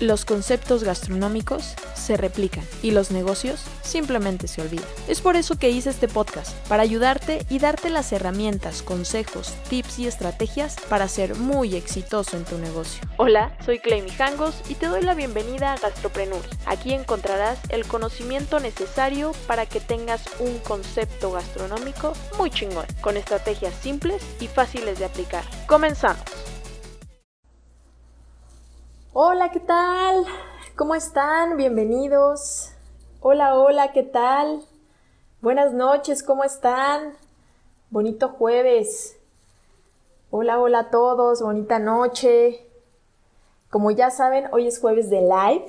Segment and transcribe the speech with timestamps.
[0.00, 4.84] Los conceptos gastronómicos se replican y los negocios simplemente se olvidan.
[5.08, 10.00] Es por eso que hice este podcast, para ayudarte y darte las herramientas, consejos, tips
[10.00, 13.00] y estrategias para ser muy exitoso en tu negocio.
[13.16, 16.44] Hola, soy Clay Mijangos y te doy la bienvenida a Gastropreneur.
[16.66, 23.74] Aquí encontrarás el conocimiento necesario para que tengas un concepto gastronómico muy chingón, con estrategias
[23.80, 25.44] simples y fáciles de aplicar.
[25.66, 26.35] Comenzamos.
[29.18, 30.26] Hola, ¿qué tal?
[30.76, 31.56] ¿Cómo están?
[31.56, 32.72] Bienvenidos.
[33.22, 34.60] Hola, hola, ¿qué tal?
[35.40, 37.14] Buenas noches, ¿cómo están?
[37.88, 39.18] Bonito jueves.
[40.30, 42.66] Hola, hola a todos, bonita noche.
[43.70, 45.64] Como ya saben, hoy es jueves de live.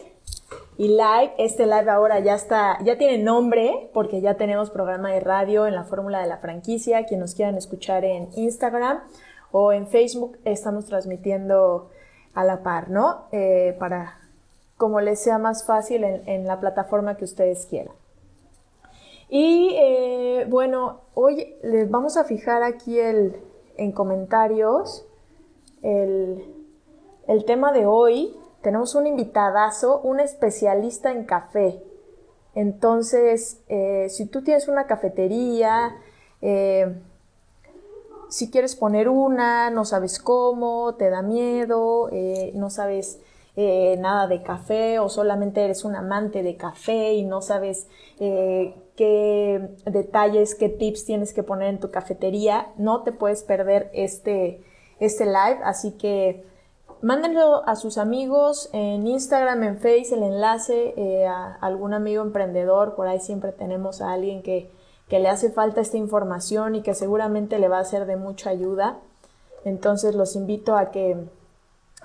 [0.78, 5.22] Y live, este live ahora ya está, ya tiene nombre, porque ya tenemos programa de
[5.22, 7.06] radio en la fórmula de la franquicia.
[7.06, 9.04] Quien nos quieran escuchar en Instagram
[9.54, 11.92] o en Facebook, estamos transmitiendo
[12.38, 13.26] a la par, ¿no?
[13.32, 14.20] Eh, para
[14.78, 17.96] como les sea más fácil en, la plataforma que ustedes quieran.
[19.28, 23.42] Y eh, bueno, hoy les vamos a fijar aquí el,
[23.76, 25.08] en comentarios
[25.82, 26.44] el,
[27.48, 28.36] tema de hoy.
[28.62, 31.82] Tenemos un invitadazo, un especialista en café.
[32.54, 35.96] Entonces, eh, si tú tienes una cafetería,
[38.30, 43.20] si quieres poner una, no sabes cómo, te da miedo, eh, no sabes
[43.56, 47.88] eh, nada de café o solamente eres un amante de café y no sabes
[48.20, 53.90] eh, qué detalles, qué tips tienes que poner en tu cafetería, no te puedes perder
[53.94, 54.62] este,
[55.00, 56.46] este live, así que
[57.02, 63.08] mándenlo a sus amigos en Instagram, en Face, el enlace a algún amigo emprendedor, por
[63.08, 64.70] ahí siempre tenemos a alguien que
[65.10, 68.50] que le hace falta esta información y que seguramente le va a ser de mucha
[68.50, 68.98] ayuda.
[69.64, 71.18] Entonces los invito a que,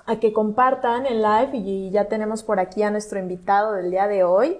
[0.05, 4.07] a que compartan el live y ya tenemos por aquí a nuestro invitado del día
[4.07, 4.59] de hoy.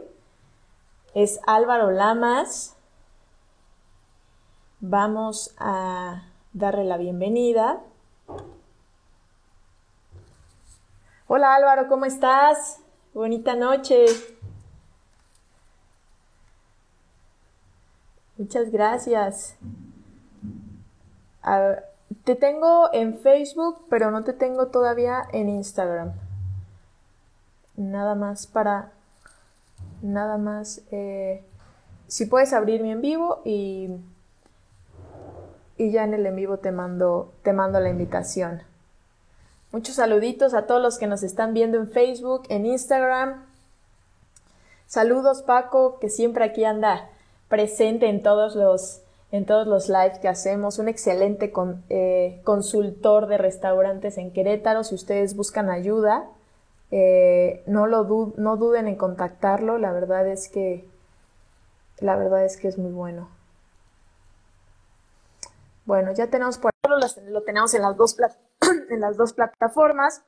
[1.13, 2.75] Es Álvaro Lamas.
[4.79, 7.81] Vamos a darle la bienvenida.
[11.27, 12.81] Hola Álvaro, ¿cómo estás?
[13.13, 14.05] Bonita noche.
[18.37, 19.55] Muchas gracias.
[22.23, 26.13] te tengo en Facebook, pero no te tengo todavía en Instagram.
[27.75, 28.91] Nada más para...
[30.01, 30.81] Nada más...
[30.91, 31.45] Eh,
[32.07, 33.89] si puedes abrirme en vivo y...
[35.77, 38.61] Y ya en el en vivo te mando, te mando la invitación.
[39.71, 43.43] Muchos saluditos a todos los que nos están viendo en Facebook, en Instagram.
[44.85, 47.09] Saludos Paco, que siempre aquí anda
[47.53, 51.53] presente en todos los, en todos los lives que hacemos, un excelente
[51.89, 54.83] eh, consultor de restaurantes en Querétaro.
[54.83, 56.27] Si ustedes buscan ayuda,
[56.89, 59.77] eh, no, lo no duden en contactarlo.
[59.77, 60.83] La verdad es que
[61.99, 63.29] la verdad es que es muy bueno.
[65.85, 68.17] Bueno, ya tenemos por lo tenemos en las dos
[68.89, 70.23] en las dos plataformas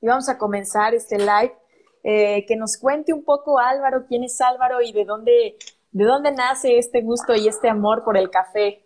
[0.00, 1.54] y vamos a comenzar este live.
[2.02, 5.58] Eh, que nos cuente un poco Álvaro, quién es Álvaro y de dónde
[5.92, 8.84] ¿De dónde nace este gusto y este amor por el café?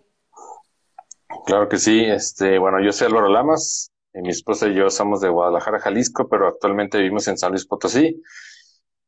[1.46, 2.02] Claro que sí.
[2.04, 3.90] Este, bueno, yo soy Álvaro Lamas.
[4.14, 7.66] Y mi esposa y yo somos de Guadalajara, Jalisco, pero actualmente vivimos en San Luis
[7.66, 8.22] Potosí.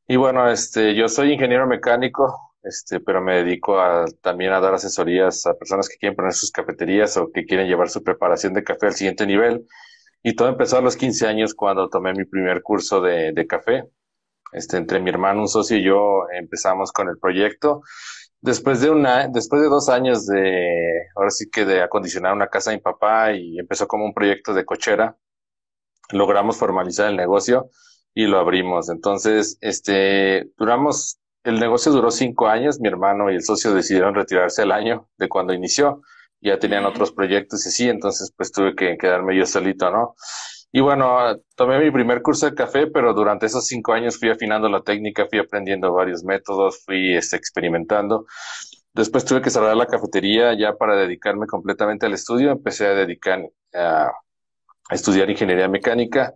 [0.09, 4.75] Y bueno, este, yo soy ingeniero mecánico, este, pero me dedico a, también a dar
[4.75, 8.65] asesorías a personas que quieren poner sus cafeterías o que quieren llevar su preparación de
[8.65, 9.67] café al siguiente nivel.
[10.25, 13.85] Y todo empezó a los 15 años cuando tomé mi primer curso de café.
[14.57, 17.83] Este, entre mi hermano, un socio y yo empezamos con el proyecto.
[18.41, 22.71] Después de una, después de dos años de, ahora sí que de acondicionar una casa
[22.71, 25.19] de mi papá y empezó como un proyecto de cochera,
[26.11, 27.69] logramos formalizar el negocio
[28.15, 28.89] y lo abrimos.
[28.89, 34.63] Entonces, este, duramos, el negocio duró cinco años, mi hermano y el socio decidieron retirarse
[34.63, 36.01] el año de cuando inició,
[36.41, 40.15] ya tenían otros proyectos y sí, entonces pues tuve que quedarme yo solito, ¿no?
[40.77, 44.69] Y bueno, tomé mi primer curso de café, pero durante esos cinco años fui afinando
[44.69, 48.27] la técnica, fui aprendiendo varios métodos, fui este, experimentando.
[48.93, 52.51] Después tuve que cerrar la cafetería ya para dedicarme completamente al estudio.
[52.51, 53.41] Empecé a dedicar
[53.73, 54.13] a,
[54.91, 56.35] estudiar ingeniería mecánica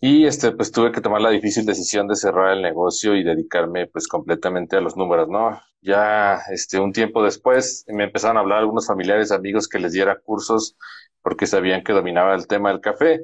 [0.00, 3.86] y este, pues tuve que tomar la difícil decisión de cerrar el negocio y dedicarme
[3.86, 5.60] pues completamente a los números, ¿no?
[5.82, 10.18] Ya este, un tiempo después me empezaron a hablar algunos familiares, amigos que les diera
[10.20, 10.74] cursos
[11.20, 13.20] porque sabían que dominaba el tema del café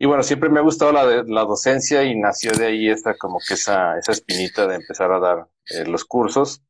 [0.00, 3.38] y bueno, siempre me ha gustado la, la docencia y nació de ahí esta como
[3.46, 6.62] que esa, esa espinita de empezar a dar eh, los cursos.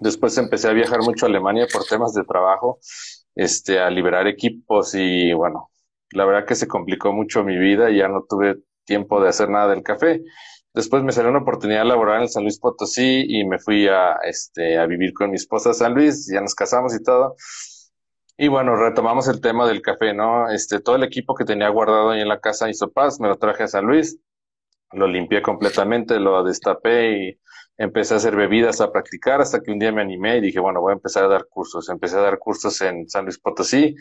[0.00, 2.78] Después empecé a viajar mucho a Alemania por temas de trabajo,
[3.34, 5.70] este, a liberar equipos y bueno,
[6.12, 9.48] la verdad que se complicó mucho mi vida y ya no tuve tiempo de hacer
[9.50, 10.22] nada del café.
[10.74, 14.78] Después me salió una oportunidad laboral en San Luis Potosí y me fui a, este,
[14.78, 17.36] a vivir con mi esposa a San Luis, ya nos casamos y todo.
[18.36, 20.50] Y bueno, retomamos el tema del café, ¿no?
[20.50, 23.36] Este, todo el equipo que tenía guardado ahí en la casa hizo paz, me lo
[23.36, 24.18] traje a San Luis,
[24.92, 27.40] lo limpié completamente, lo destapé y
[27.78, 30.80] empecé a hacer bebidas, a practicar, hasta que un día me animé y dije, bueno,
[30.80, 31.88] voy a empezar a dar cursos.
[31.88, 33.94] Empecé a dar cursos en San Luis Potosí,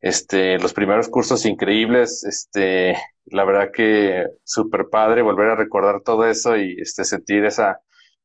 [0.00, 2.96] este, los primeros cursos increíbles, este,
[3.26, 7.80] la verdad que súper padre volver a recordar todo eso y este, sentir esa,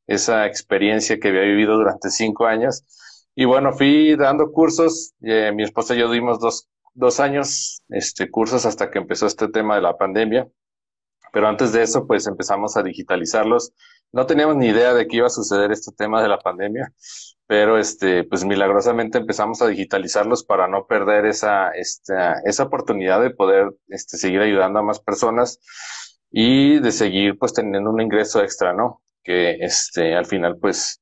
[0.08, 2.84] esa experiencia que había vivido durante cinco años.
[3.36, 8.30] Y bueno, fui dando cursos, eh, mi esposa y yo dimos dos, dos años, este,
[8.30, 10.48] cursos hasta que empezó este tema de la pandemia.
[11.32, 13.74] Pero antes de eso, pues empezamos a digitalizarlos.
[14.12, 16.92] No teníamos ni idea de que iba a suceder este tema de la pandemia,
[17.46, 23.30] pero este, pues milagrosamente empezamos a digitalizarlos para no perder esa, esta, esa oportunidad de
[23.32, 25.60] poder este, seguir ayudando a más personas
[26.32, 29.02] y de seguir pues teniendo un ingreso extra, ¿no?
[29.24, 30.99] Que este, al final pues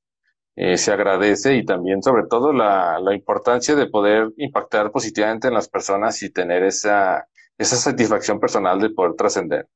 [0.60, 5.54] eh, se agradece y también sobre todo la, la, importancia de poder impactar positivamente en
[5.54, 7.28] las personas y tener esa,
[7.60, 9.68] esa satisfacción personal de poder trascender.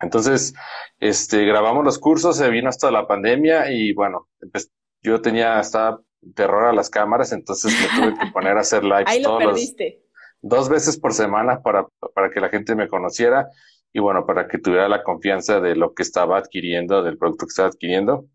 [0.00, 0.52] Entonces,
[1.00, 4.70] este, grabamos los cursos, se vino hasta la pandemia y bueno, pues,
[5.00, 5.98] yo tenía hasta
[6.34, 10.02] terror a las cámaras, entonces me tuve que poner a hacer lives Ahí lo perdiste.
[10.42, 13.48] dos veces por semana para, para que la gente me conociera
[13.94, 17.50] y bueno, para que tuviera la confianza de lo que estaba adquiriendo, del producto que
[17.50, 18.26] estaba adquiriendo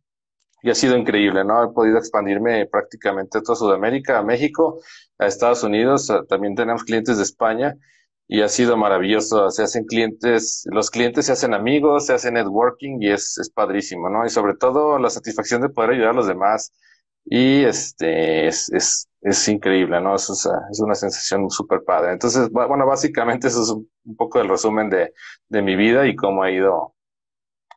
[0.62, 1.63] y ha sido increíble, ¿no?
[1.63, 4.80] He podido expandirme prácticamente a toda Sudamérica, a México,
[5.19, 7.75] a Estados Unidos, también tenemos clientes de España
[8.27, 9.50] y ha sido maravilloso.
[9.51, 14.09] Se hacen clientes, los clientes se hacen amigos, se hacen networking y es, es padrísimo,
[14.09, 14.25] ¿no?
[14.25, 16.74] Y sobre todo la satisfacción de poder ayudar a los demás
[17.25, 20.15] y este es, es, es increíble, ¿no?
[20.15, 22.13] Es, es una sensación súper padre.
[22.13, 25.13] Entonces, bueno, básicamente eso es un, un poco el resumen de,
[25.50, 26.95] de mi vida y cómo ha ido,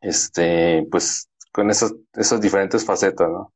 [0.02, 3.52] este, pues con esos, esos diferentes facetas, ¿no?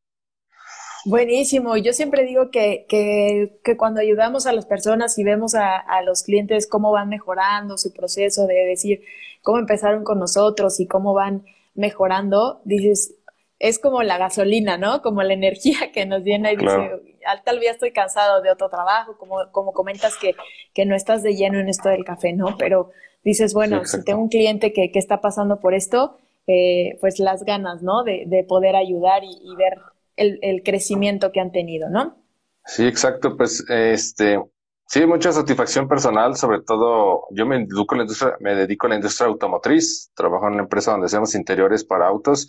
[1.06, 1.76] Buenísimo.
[1.76, 6.02] Yo siempre digo que, que, que, cuando ayudamos a las personas y vemos a, a,
[6.02, 9.02] los clientes cómo van mejorando su proceso de decir
[9.42, 11.44] cómo empezaron con nosotros y cómo van
[11.74, 13.16] mejorando, dices,
[13.58, 15.02] es como la gasolina, ¿no?
[15.02, 17.00] Como la energía que nos llena y claro.
[17.00, 20.34] dice, tal vez estoy cansado de otro trabajo, como, como comentas que,
[20.72, 22.56] que no estás de lleno en esto del café, ¿no?
[22.58, 22.90] Pero
[23.22, 27.18] dices, bueno, sí, si tengo un cliente que, que está pasando por esto, eh, pues
[27.18, 28.04] las ganas, ¿no?
[28.04, 29.78] De, de poder ayudar y, y ver
[30.16, 32.16] el, el, crecimiento que han tenido, ¿no?
[32.66, 33.36] Sí, exacto.
[33.36, 34.40] Pues, este,
[34.86, 38.90] sí, mucha satisfacción personal, sobre todo, yo me dedico a la industria, me dedico a
[38.90, 42.46] la industria automotriz, trabajo en una empresa donde hacemos interiores para autos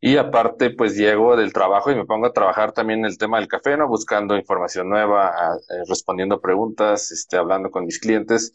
[0.00, 3.38] y aparte, pues llego del trabajo y me pongo a trabajar también en el tema
[3.38, 3.88] del café, ¿no?
[3.88, 5.34] Buscando información nueva,
[5.68, 8.52] eh, respondiendo preguntas, este, hablando con mis clientes.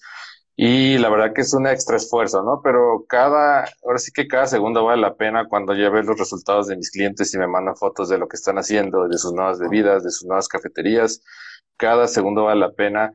[0.56, 2.62] Y la verdad que es un extra esfuerzo, ¿no?
[2.64, 6.68] Pero cada, ahora sí que cada segundo vale la pena cuando ya veo los resultados
[6.68, 9.60] de mis clientes y me mandan fotos de lo que están haciendo, de sus nuevas
[9.60, 11.24] bebidas, de sus nuevas cafeterías.
[11.78, 13.14] Cada segundo vale la pena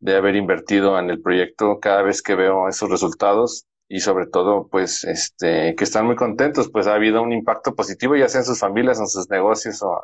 [0.00, 4.68] de haber invertido en el proyecto cada vez que veo esos resultados y sobre todo,
[4.68, 8.46] pues, este, que están muy contentos, pues ha habido un impacto positivo, ya sea en
[8.46, 10.02] sus familias, en sus negocios o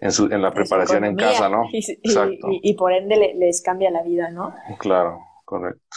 [0.00, 1.64] en, en, su, en la preparación en casa, ¿no?
[1.72, 2.48] Y, Exacto.
[2.50, 4.54] Y, y, por ende les cambia la vida, ¿no?
[4.78, 5.18] Claro.
[5.50, 5.96] Correcto.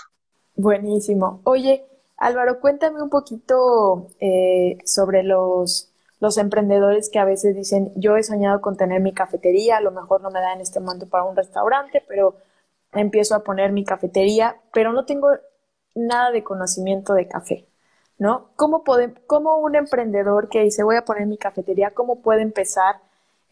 [0.56, 1.42] Buenísimo.
[1.44, 1.86] Oye,
[2.18, 8.24] Álvaro, cuéntame un poquito eh, sobre los, los emprendedores que a veces dicen, yo he
[8.24, 11.26] soñado con tener mi cafetería, a lo mejor no me da en este momento para
[11.26, 12.36] un restaurante, pero
[12.94, 15.30] empiezo a poner mi cafetería, pero no tengo
[15.94, 17.68] nada de conocimiento de café,
[18.18, 18.50] ¿no?
[18.56, 18.84] ¿Cómo,
[19.28, 22.96] cómo un emprendedor que dice, voy a poner mi cafetería, cómo puede empezar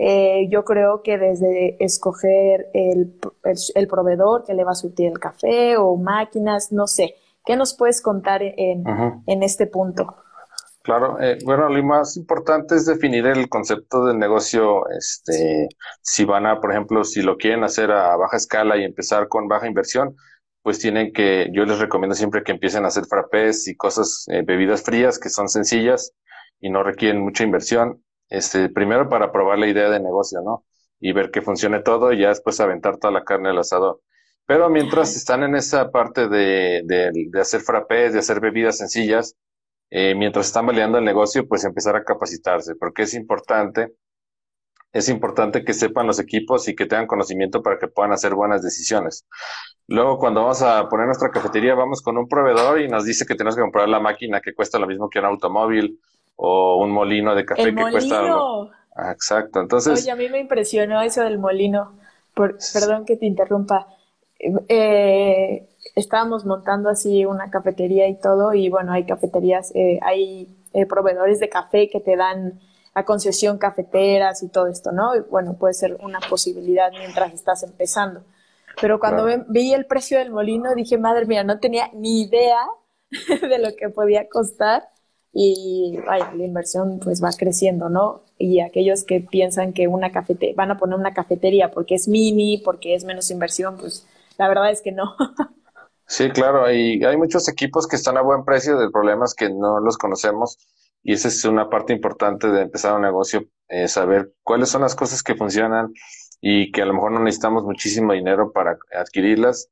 [0.04, 5.12] eh, yo creo que desde escoger el, el, el, proveedor que le va a surtir
[5.12, 7.14] el café o máquinas, no sé.
[7.46, 9.24] ¿Qué nos puedes contar en, uh -huh.
[9.28, 10.16] en este punto?
[10.82, 15.70] Claro, eh, bueno, lo más importante es definir el concepto del negocio, este,
[16.02, 19.48] si van a, por ejemplo, si lo quieren hacer a baja escala y empezar con
[19.48, 20.16] baja inversión,
[20.64, 24.42] pues tienen que, yo les recomiendo siempre que empiecen a hacer frappés y cosas, eh,
[24.44, 26.12] bebidas frías que son sencillas
[26.60, 30.66] y no requieren mucha inversión este, primero para probar la idea de negocio, ¿no?
[31.00, 34.02] Y ver que funcione todo y ya después aventar toda la carne al asador.
[34.48, 39.36] Pero mientras están en esa parte de, de, de hacer frappés, de hacer bebidas sencillas,
[39.92, 43.94] eh, mientras están validando el negocio, pues empezar a capacitarse, porque es importante,
[44.94, 48.62] es importante que sepan los equipos y que tengan conocimiento para que puedan hacer buenas
[48.62, 49.26] decisiones.
[49.88, 53.36] Luego, cuando vamos a poner nuestra cafetería, vamos con un proveedor y nos dice que
[53.36, 56.00] tenemos que comprar la máquina que cuesta lo mismo que un automóvil
[56.44, 57.92] o un molino de café el que molino.
[57.92, 58.84] cuesta.
[58.96, 59.62] Ah, exacto.
[59.62, 60.02] Entonces.
[60.02, 61.94] Oye, a mí me impresionó eso del molino.
[62.34, 63.88] Por, perdón que te interrumpa.
[64.68, 70.88] Eh, estábamos montando así una cafetería y todo, y bueno, hay cafeterías, eh, hay eh,
[70.88, 72.60] proveedores de café que te dan
[72.96, 75.16] a concesión cafeteras y todo esto, ¿no?
[75.16, 78.24] Y bueno, puede ser una posibilidad mientras estás empezando.
[78.82, 82.66] Pero cuando vi el precio del molino, dije, madre mía, no tenía ni idea
[83.42, 84.90] de lo que podía costar
[85.34, 88.22] y la inversión pues va creciendo, ¿no?
[88.38, 92.58] Y aquellos que piensan que una cafetería, van a poner una cafetería porque es mini,
[92.58, 94.06] porque es menos inversión, pues
[94.38, 95.16] la verdad es que no.
[96.08, 99.50] Sí, claro, y hay muchos equipos que están a buen precio, el problema es que
[99.50, 100.58] no los conocemos
[101.04, 104.94] y esa es una parte importante de empezar un negocio, eh, saber cuáles son las
[104.94, 105.94] cosas que funcionan
[106.42, 109.70] y que a lo mejor no necesitamos muchísimo dinero para adquirirlas,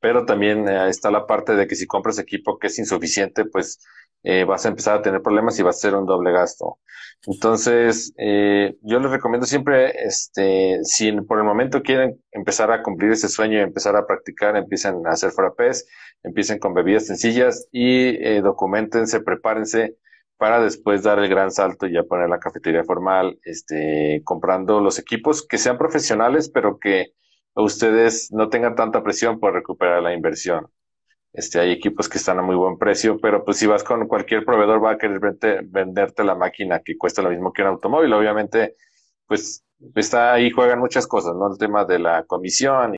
[0.00, 3.78] pero también eh, está la parte de que si compras equipo que es insuficiente, pues
[4.28, 6.80] eh, vas a empezar a tener problemas y va a ser un doble gasto.
[7.28, 13.12] Entonces, eh, yo les recomiendo siempre, este, si por el momento quieren empezar a cumplir
[13.12, 15.86] ese sueño y empezar a practicar, empiecen a hacer frappés,
[16.24, 19.96] empiecen con bebidas sencillas y eh, documentense, prepárense
[20.38, 24.98] para después dar el gran salto y ya poner la cafetería formal, este, comprando los
[24.98, 27.12] equipos que sean profesionales, pero que
[27.54, 30.66] ustedes no tengan tanta presión por recuperar la inversión.
[31.36, 34.42] Este, hay equipos que están a muy buen precio, pero pues si vas con cualquier
[34.42, 35.20] proveedor va a querer
[35.64, 38.10] venderte la máquina que cuesta lo mismo que un automóvil.
[38.14, 38.74] Obviamente,
[39.26, 39.62] pues
[39.94, 41.52] está ahí juegan muchas cosas, ¿no?
[41.52, 42.96] El tema de la comisión y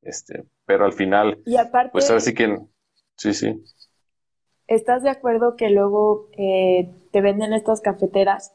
[0.00, 2.58] este, pero al final, y aparte, pues ahora sí que,
[3.16, 3.62] sí, sí.
[4.66, 8.54] ¿Estás de acuerdo que luego eh, te venden estas cafeteras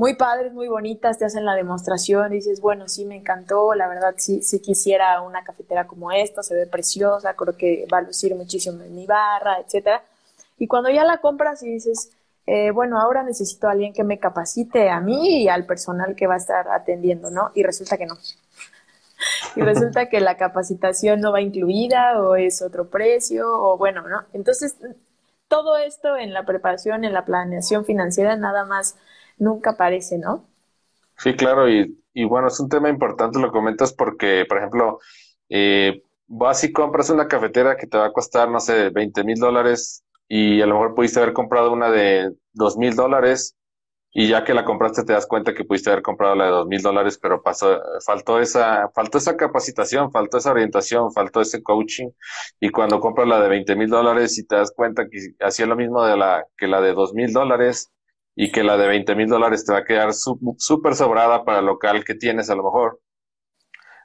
[0.00, 3.86] muy padres, muy bonitas, te hacen la demostración y dices, bueno, sí, me encantó, la
[3.86, 8.34] verdad sí, quisiera una cafetera como esta, se ve preciosa, creo que va a lucir
[8.34, 10.02] muchísimo en mi barra, etcétera.
[10.56, 12.12] Y cuando ya la compras y dices,
[12.46, 16.26] eh, bueno, ahora necesito a alguien que me capacite a mí y al personal que
[16.26, 17.50] va a estar atendiendo, ¿no?
[17.54, 18.14] Y resulta que no.
[19.54, 24.22] y resulta que la capacitación no va incluida o es otro precio o bueno, ¿no?
[24.32, 24.76] Entonces,
[25.48, 28.96] todo esto en la preparación, en la planeación financiera, nada más
[29.40, 30.46] nunca aparece, ¿no?
[31.16, 35.00] Sí, claro, y, bueno, es un tema importante, lo comentas porque, por ejemplo,
[35.48, 39.38] eh, vas y compras una cafetera que te va a costar, no sé, 20 mil
[39.38, 43.56] dólares y a lo mejor pudiste haber comprado una de 2 mil dólares
[44.12, 46.66] y ya que la compraste te das cuenta que pudiste haber comprado la de 2
[46.66, 52.10] mil dólares, pero pasó, faltó esa, faltó esa capacitación, faltó esa orientación, faltó ese coaching
[52.60, 55.76] y cuando compras la de 20 mil dólares y te das cuenta que hacía lo
[55.76, 57.90] mismo de la, que la de 2 mil dólares,
[58.34, 61.66] y que la de 20 mil dólares te va a quedar súper sobrada para el
[61.66, 63.00] local que tienes a lo mejor.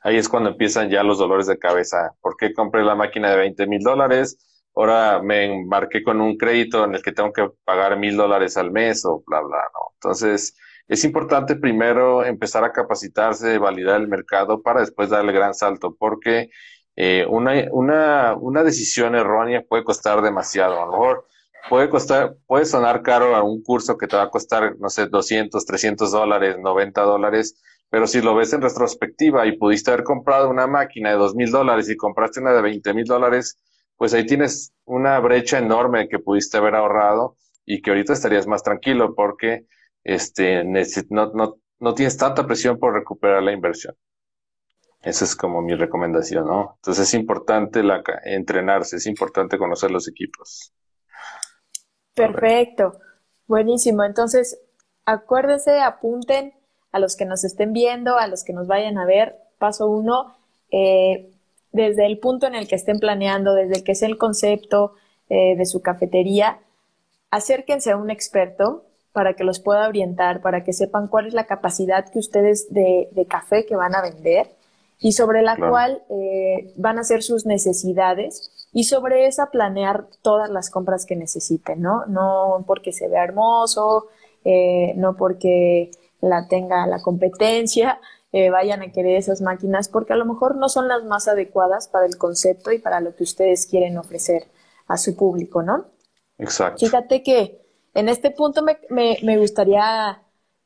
[0.04, 2.12] Ahí es cuando empiezan ya los dolores de cabeza.
[2.22, 4.38] ¿Por qué compré la máquina de 20 mil dólares?
[4.76, 8.72] Ahora me embarqué con un crédito en el que tengo que pagar mil dólares al
[8.72, 9.94] mes o bla, bla, ¿no?
[9.96, 10.56] Entonces,
[10.88, 15.96] es importante primero empezar a capacitarse, validar el mercado para después dar el gran salto,
[15.98, 16.50] porque
[16.96, 20.82] eh, una, una, una decisión errónea puede costar demasiado.
[20.82, 21.26] A lo mejor
[21.70, 25.08] puede costar, puede sonar caro a un curso que te va a costar, no sé,
[25.08, 30.50] 200, 300 dólares, 90 dólares, pero si lo ves en retrospectiva y pudiste haber comprado
[30.50, 33.60] una máquina de 2 mil dólares y compraste una de 20 mil dólares,
[33.98, 38.64] pues ahí tienes una brecha enorme que pudiste haber ahorrado y que ahorita estarías más
[38.64, 39.66] tranquilo porque
[40.04, 40.64] este,
[41.10, 43.96] no, no, no tienes tanta presión por recuperar la inversión.
[45.02, 46.74] Esa es como mi recomendación, ¿no?
[46.78, 50.74] Entonces es importante la, entrenarse, es importante conocer los equipos.
[52.16, 52.98] Perfecto,
[53.48, 54.04] buenísimo.
[54.04, 54.60] Entonces,
[55.06, 56.54] acuérdense, apunten
[56.92, 59.36] a los que nos estén viendo, a los que nos vayan a ver.
[59.60, 60.34] Paso uno,
[60.72, 61.30] eh,
[61.74, 64.94] desde el punto en el que estén planeando, desde el que es el concepto
[65.30, 66.60] eh, de su cafetería,
[67.32, 71.46] acérquense a un experto para que los pueda orientar, para que sepan cuál es la
[71.46, 74.48] capacidad que ustedes de, café que van a vender
[75.00, 80.50] y sobre la cual eh, van a hacer sus necesidades y sobre esa planear todas
[80.50, 82.06] las compras que necesiten, ¿no?
[82.08, 84.08] No porque se vea hermoso,
[84.44, 88.02] eh, no porque la tenga la competencia,
[88.34, 91.88] eh, vayan a querer esas máquinas porque a lo mejor no son las más adecuadas
[91.88, 94.44] para el concepto y para lo que ustedes quieren ofrecer
[94.88, 95.86] a su público, ¿no?
[96.38, 96.86] Exacto.
[96.86, 97.62] Fíjate que
[97.94, 100.22] en este punto me, me, gustaría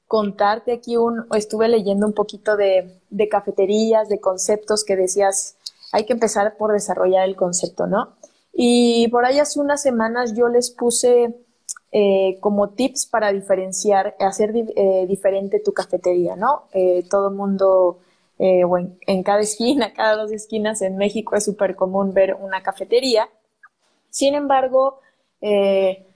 [0.07, 5.58] contarte aquí un, estuve leyendo un poquito de, de cafeterías, de conceptos que decías,
[5.91, 8.15] hay que empezar por desarrollar el concepto, ¿no?
[8.53, 11.33] Y por ahí hace unas semanas yo les puse
[11.91, 16.67] eh, como tips para diferenciar, hacer eh, diferente tu cafetería, ¿no?
[16.71, 17.99] Eh, todo mundo,
[18.37, 23.27] o en, cada esquina, cada dos esquinas en México es súper común ver una cafetería.
[24.09, 24.99] Sin embargo,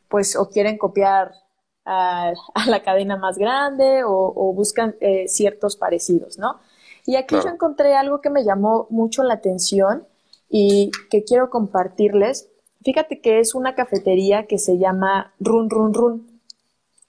[0.10, 1.32] pues o quieren copiar
[1.86, 2.34] a,
[2.68, 4.96] la cadena más grande o buscan
[5.28, 6.60] ciertos parecidos, ¿no?
[7.06, 10.08] Y aquí yo encontré algo que me llamó mucho la atención
[10.50, 12.50] y que quiero compartirles.
[12.84, 16.42] Fíjate que es una cafetería que se llama Run Run Run,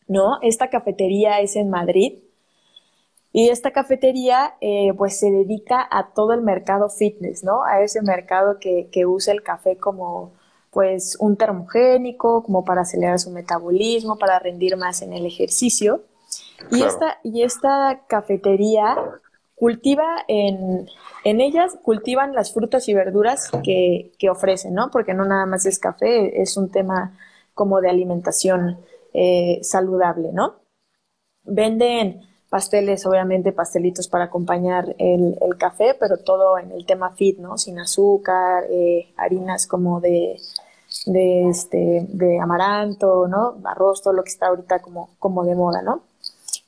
[0.09, 0.39] ¿no?
[0.43, 2.19] Esta cafetería es en Madrid
[3.33, 7.65] y esta cafetería eh, pues se dedica a todo el mercado fitness, ¿no?
[7.65, 10.33] A ese mercado que, que usa el café como
[10.71, 16.03] pues un termogénico, como para acelerar su metabolismo, para rendir más en el ejercicio.
[16.71, 18.97] Y, esta, y esta cafetería
[19.55, 20.89] cultiva en,
[21.25, 24.91] en ellas, cultivan las frutas y verduras que, que, ofrecen, ¿no?
[24.91, 27.17] Porque no nada más es café, es un tema
[27.55, 28.79] como de alimentación
[29.13, 30.57] eh, saludable, ¿no?
[31.45, 37.39] Venden pasteles, obviamente pastelitos para acompañar el, el, café, pero todo en el tema fit,
[37.39, 37.59] ¿no?
[37.59, 40.37] Sin azúcar, eh, harinas como de
[41.07, 43.57] de, este, de amaranto, ¿no?
[43.65, 46.03] Arroz, todo lo que está ahorita como, como de moda, ¿no?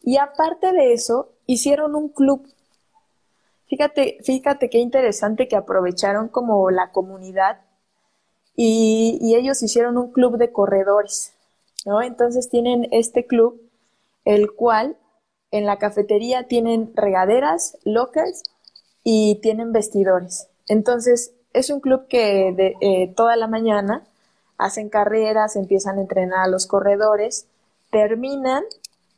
[0.02, 2.47] Y aparte de eso, hicieron un club.
[3.68, 7.61] Fíjate, fíjate qué interesante que aprovecharon como la comunidad
[8.54, 11.35] y, ellos hicieron un club de corredores,
[11.85, 12.00] ¿no?
[12.00, 13.61] Entonces tienen este club,
[14.25, 14.96] el cual
[15.50, 18.44] en la cafetería tienen regaderas, lockers
[19.04, 20.49] y tienen vestidores.
[20.68, 24.04] Entonces, es un club que eh, toda la mañana
[24.58, 27.46] hacen carreras, empiezan a entrenar a los corredores,
[27.90, 28.64] terminan,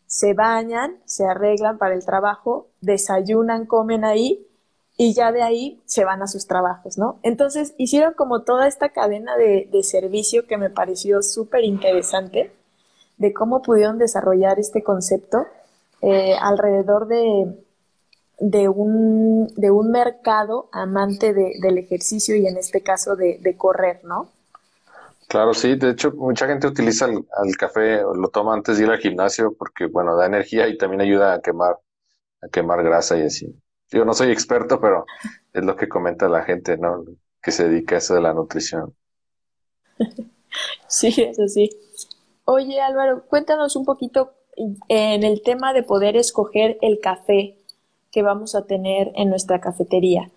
[0.08, 4.46] se bañan, se arreglan para el trabajo, desayunan, comen ahí
[4.96, 7.20] y ya de ahí se van a sus trabajos, ¿no?
[7.22, 12.50] Entonces hicieron como toda esta cadena de, servicio que me pareció súper interesante
[13.18, 15.46] de cómo pudieron desarrollar este concepto
[16.00, 17.62] eh, alrededor de,
[18.40, 24.00] de, un, de un mercado amante del ejercicio y en este caso de, de correr,
[24.04, 24.30] ¿no?
[25.28, 25.76] Claro, sí.
[25.76, 29.86] De hecho, mucha gente utiliza el, café, lo toma antes de ir al gimnasio porque,
[29.86, 31.76] bueno, da energía y también ayuda a quemar,
[32.40, 33.54] a quemar grasa y así.
[33.90, 35.04] Yo no soy experto, pero
[35.52, 37.04] es lo que comenta la gente, ¿no?
[37.42, 38.94] Que se dedica a eso de la nutrición.
[40.88, 41.68] Sí, eso sí.
[42.46, 44.32] Oye, Álvaro, cuéntanos un poquito
[44.88, 47.58] en el tema de poder escoger el café
[48.10, 50.30] que vamos a tener en nuestra cafetería.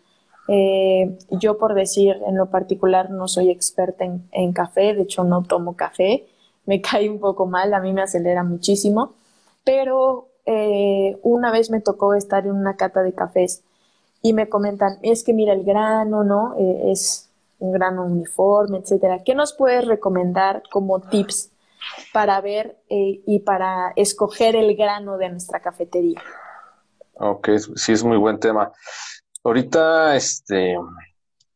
[0.47, 5.43] Eh, yo por decir, en lo particular no soy experta en, café, de hecho no
[5.43, 6.27] tomo café,
[6.65, 9.13] me cae un poco mal, a mí me acelera muchísimo,
[9.63, 13.63] pero eh, una vez me tocó estar en una cata de cafés
[14.21, 16.55] y me comentan, es que mira el grano, ¿no?
[16.57, 19.23] Eh, es un grano uniforme, etcétera.
[19.23, 21.51] ¿Qué nos puedes recomendar como tips
[22.11, 26.21] para ver y para escoger el grano de nuestra cafetería?
[27.13, 28.71] Ok, sí es muy buen tema.
[29.43, 30.73] Ahorita, este,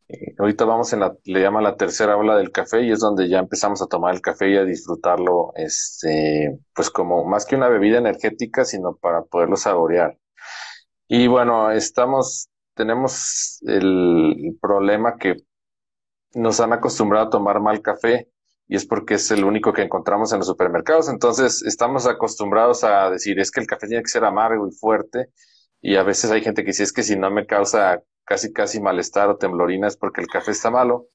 [0.08, 3.30] eh, ahorita vamos en la, le llama la tercera ola del café y es donde
[3.30, 7.70] ya empezamos a tomar el café y a disfrutarlo, este, pues como más que una
[7.70, 10.18] bebida energética, sino para poderlo saborear.
[11.08, 15.36] Y bueno, estamos, tenemos el problema que
[16.34, 18.30] nos han acostumbrado a tomar mal café
[18.68, 21.10] y es porque es el único que encontramos en los supermercados.
[21.10, 25.30] Entonces, estamos acostumbrados a decir, es que el café tiene que ser amargo y fuerte
[25.86, 28.82] y a veces hay gente que dice, es que si no me causa casi, casi
[28.82, 31.10] malestar o temblorina es porque el café está malo.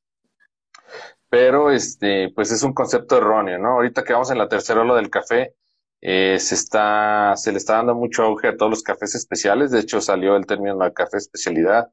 [1.28, 3.70] Pero, este, pues es un concepto erróneo, ¿no?
[3.70, 5.56] Ahorita que vamos en la tercera ola del café,
[6.00, 9.72] eh, se está, se le está dando mucho auge a todos los cafés especiales.
[9.72, 11.90] De hecho, salió el término de café especialidad.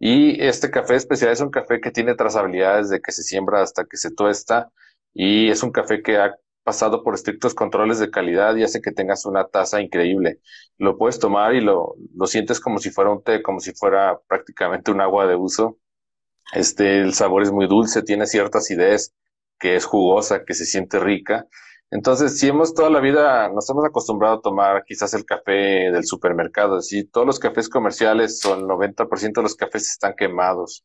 [0.00, 3.84] Y este café especial es un café que tiene trazabilidades de que se siembra hasta
[3.84, 4.72] que se tuesta.
[5.14, 6.34] Y es un café que ha
[6.68, 10.40] pasado por estrictos controles de calidad y hace que tengas una taza increíble.
[10.76, 14.20] Lo puedes tomar y lo, lo sientes como si fuera un té, como si fuera
[14.28, 15.78] prácticamente un agua de uso.
[16.52, 19.14] Este, el sabor es muy dulce, tiene cierta acidez,
[19.58, 21.46] que es jugosa, que se siente rica.
[21.90, 25.52] Entonces, si hemos toda la vida, nos hemos acostumbrado a tomar quizás el café
[25.90, 30.84] del supermercado, si todos los cafés comerciales o el 90% de los cafés están quemados,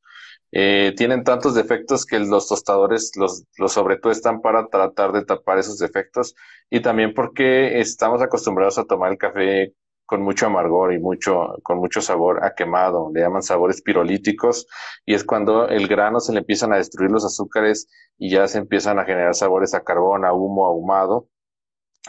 [0.54, 5.78] eh, tienen tantos defectos que los tostadores los, los sobretuestan para tratar de tapar esos
[5.80, 6.36] defectos
[6.70, 9.74] y también porque estamos acostumbrados a tomar el café
[10.06, 14.68] con mucho amargor y mucho, con mucho sabor a quemado, le llaman sabores pirolíticos,
[15.06, 17.88] y es cuando el grano se le empiezan a destruir los azúcares
[18.18, 21.30] y ya se empiezan a generar sabores a carbón, a humo, ahumado,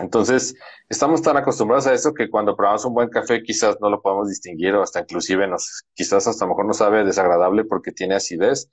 [0.00, 0.56] entonces,
[0.88, 4.28] estamos tan acostumbrados a eso que cuando probamos un buen café quizás no lo podemos
[4.28, 8.70] distinguir o hasta inclusive nos, quizás hasta mejor nos sabe desagradable porque tiene acidez.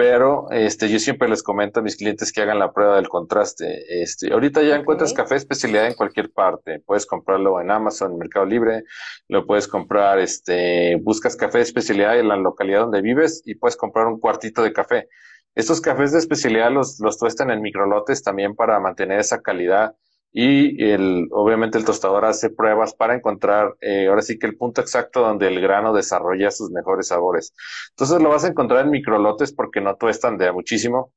[0.00, 4.02] Pero este, yo siempre les comento a mis clientes que hagan la prueba del contraste.
[4.02, 6.80] Este, ahorita ya encuentras café especialidad en cualquier parte.
[6.86, 8.84] Puedes comprarlo en Amazon, en Mercado Libre,
[9.28, 13.76] lo puedes comprar, este, buscas café de especialidad en la localidad donde vives y puedes
[13.76, 15.06] comprar un cuartito de café.
[15.54, 19.96] Estos cafés de especialidad los, los tuestan en microlotes también para mantener esa calidad
[20.32, 24.80] y el, obviamente el tostador hace pruebas para encontrar eh, ahora sí que el punto
[24.80, 27.52] exacto donde el grano desarrolla sus mejores sabores.
[27.90, 31.12] Entonces lo vas a encontrar en microlotes porque no tuestan de muchísimo.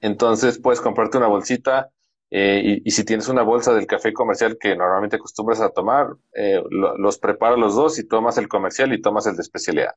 [0.00, 1.90] Entonces puedes comprarte una bolsita
[2.30, 6.62] eh, y, si tienes una bolsa del café comercial que normalmente acostumbras a tomar, eh,
[6.70, 9.94] los prepara los dos y tomas el comercial y tomas el de especialidad.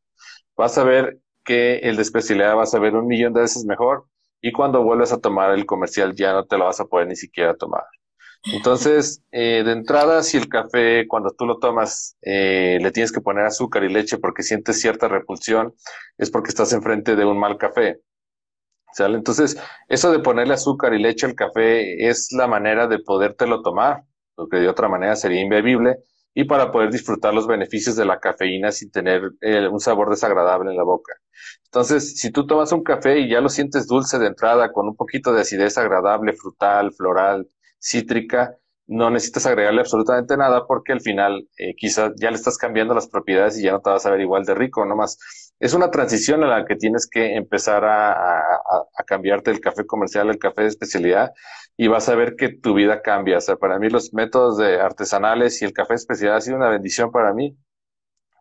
[0.57, 4.05] Vas a ver que el de especialidad vas a ver un millón de veces mejor
[4.41, 7.15] y cuando vuelves a tomar el comercial ya no te lo vas a poder ni
[7.15, 7.83] siquiera tomar.
[8.45, 13.21] Entonces, eh, de entrada, si el café, cuando tú lo tomas, eh, le tienes que
[13.21, 15.73] poner azúcar y leche porque sientes cierta repulsión,
[16.17, 18.01] es porque estás enfrente de un mal café.
[18.93, 19.17] ¿Sale?
[19.17, 19.57] Entonces,
[19.89, 24.03] eso de ponerle azúcar y leche al café es la manera de podértelo tomar,
[24.35, 25.97] porque de otra manera sería imbebible,
[26.35, 30.71] y para poder disfrutar los beneficios de la cafeína sin tener eh, un sabor desagradable
[30.71, 31.13] en la boca.
[31.65, 34.95] Entonces, si tú tomas un café y ya lo sientes dulce de entrada, con un
[34.95, 37.47] poquito de acidez agradable, frutal, floral,
[37.83, 42.93] cítrica, no necesitas agregarle absolutamente nada porque al final eh, quizás ya le estás cambiando
[42.93, 45.17] las propiedades y ya no te vas a ver igual de rico, nomás.
[45.59, 50.29] Es una transición en la que tienes que empezar a, a, cambiarte el café comercial
[50.29, 51.31] al café de especialidad
[51.77, 53.37] y vas a ver que tu vida cambia.
[53.37, 56.57] O sea, para mí los métodos de artesanales y el café de especialidad ha sido
[56.57, 57.57] una bendición para mí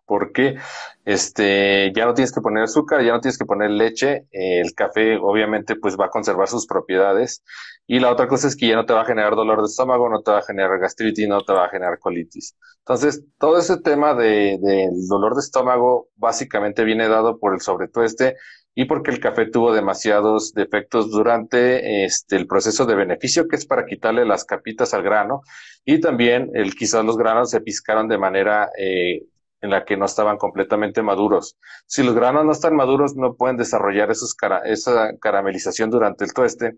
[0.06, 0.56] porque
[1.04, 4.74] este, ya no tienes que poner azúcar, ya no tienes que poner leche, eh, el
[4.74, 7.42] café obviamente pues va a conservar sus propiedades.
[7.86, 10.08] Y la otra cosa es que ya no te va a generar dolor de estómago,
[10.08, 12.56] no te va a generar gastritis, no te va a generar colitis.
[12.78, 18.36] Entonces, todo ese tema del de, dolor de estómago básicamente viene dado por el sobretueste
[18.74, 23.66] y porque el café tuvo demasiados defectos durante este, el proceso de beneficio, que es
[23.66, 25.42] para quitarle las capitas al grano,
[25.84, 29.22] y también el, quizás los granos se piscaron de manera eh,
[29.62, 31.56] en la que no estaban completamente maduros.
[31.86, 36.76] Si los granos no están maduros, no pueden desarrollar esos esa caramelización durante el tueste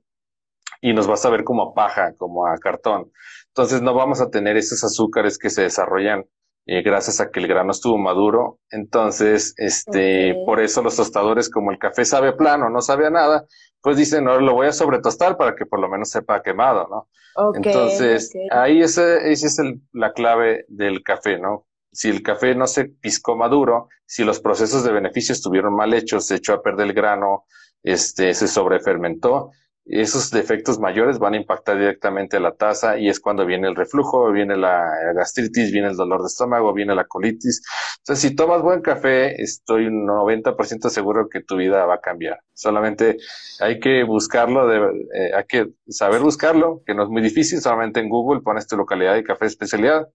[0.81, 3.11] y nos va a saber como a paja, como a cartón.
[3.49, 6.25] Entonces no vamos a tener esos azúcares que se desarrollan
[6.67, 8.59] eh, gracias a que el grano estuvo maduro.
[8.71, 13.47] Entonces, este, por eso los tostadores, como el café sabe plano, no sabe a nada,
[13.81, 17.09] pues dicen, no, lo voy a sobretostar para que por lo menos sepa quemado, ¿no?
[17.55, 19.61] Entonces, ahí ese, esa es
[19.93, 21.67] la clave del café, ¿no?
[21.95, 26.27] Si el café no se piscó maduro, si los procesos de beneficio estuvieron mal hechos,
[26.27, 27.45] se echó a perder el grano,
[27.83, 29.51] este, se sobrefermentó,
[29.87, 33.77] esos defectos mayores van a impactar directamente a la taza y es cuando viene el
[33.77, 37.63] reflujo, viene la gastritis, viene el dolor de estómago, viene la colitis.
[37.99, 42.41] Entonces, si tomas buen café, estoy un 90% seguro que tu vida va a cambiar.
[42.55, 43.19] Solamente
[43.61, 48.09] hay que buscarlo, eh, hay que saber buscarlo, que no es muy difícil, solamente en
[48.09, 50.09] Google pones tu localidad de café especialidad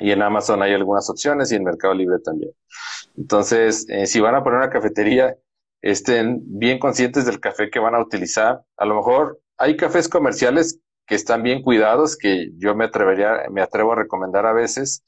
[0.00, 2.52] y en Amazon hay algunas opciones y en Mercado Libre también.
[3.16, 5.36] Entonces, eh, si van a poner una cafetería,
[5.82, 8.62] estén bien conscientes del café que van a utilizar.
[8.76, 13.62] A lo mejor hay cafés comerciales que están bien cuidados, que yo me atrevería, me
[13.62, 15.04] atrevo a recomendar a veces.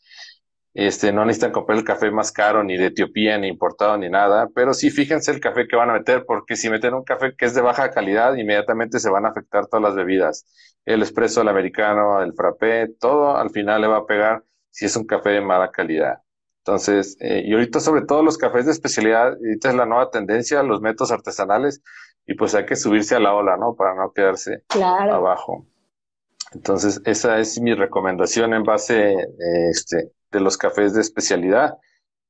[0.73, 4.49] Este, no necesitan comprar el café más caro, ni de Etiopía, ni importado, ni nada,
[4.55, 7.45] pero sí fíjense el café que van a meter, porque si meten un café que
[7.47, 10.47] es de baja calidad, inmediatamente se van a afectar todas las bebidas.
[10.85, 14.97] El espresso, el americano, el frappé, todo al final le va a pegar si es
[14.97, 16.23] un café de mala calidad.
[16.59, 20.63] Entonces, eh, y ahorita sobre todo los cafés de especialidad, ahorita es la nueva tendencia,
[20.63, 21.83] los métodos artesanales,
[22.27, 23.75] y pues hay que subirse a la ola, ¿no?
[23.75, 24.63] Para no quedarse
[25.11, 25.67] abajo.
[26.53, 31.79] Entonces, esa es mi recomendación en base eh, este, de los cafés de especialidad.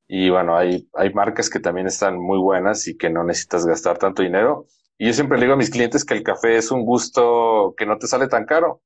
[0.07, 3.97] Y bueno, hay, hay marcas que también están muy buenas y que no necesitas gastar
[3.97, 4.67] tanto dinero.
[4.97, 7.85] Y yo siempre le digo a mis clientes que el café es un gusto que
[7.85, 8.81] no te sale tan caro.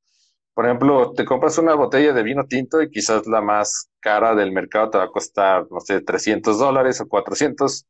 [0.56, 4.54] Por ejemplo, te compras una botella de vino tinto y quizás la más cara del
[4.54, 7.86] mercado te va a costar, no sé, 300 dólares o 400.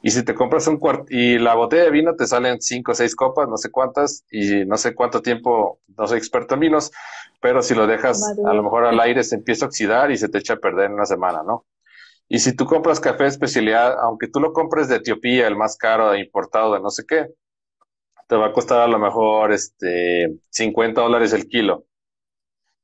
[0.00, 2.94] Y si te compras un cuarto y la botella de vino te salen cinco o
[2.94, 6.92] seis copas, no sé cuántas, y no sé cuánto tiempo, no soy experto en vinos,
[7.42, 10.30] pero si lo dejas a lo mejor al aire se empieza a oxidar y se
[10.30, 11.66] te echa a perder en una semana, ¿no?
[12.26, 15.76] Y si tú compras café de especialidad, aunque tú lo compres de Etiopía, el más
[15.76, 17.26] caro, de importado, de no sé qué,
[18.28, 21.87] te va a costar a lo mejor este 50 dólares el kilo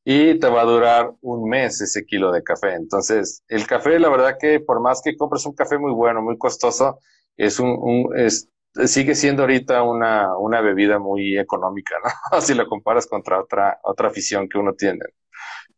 [0.04, 2.74] y te va a durar un mes ese kilo de café.
[2.74, 6.36] Entonces, el café, la verdad que por más que compres un café muy bueno, muy
[6.36, 6.98] costoso,
[7.36, 8.50] es un, es,
[8.84, 12.40] sigue siendo ahorita una, una bebida muy económica, ¿no?
[12.42, 15.00] si lo comparas contra otra, otra afición que uno tiene.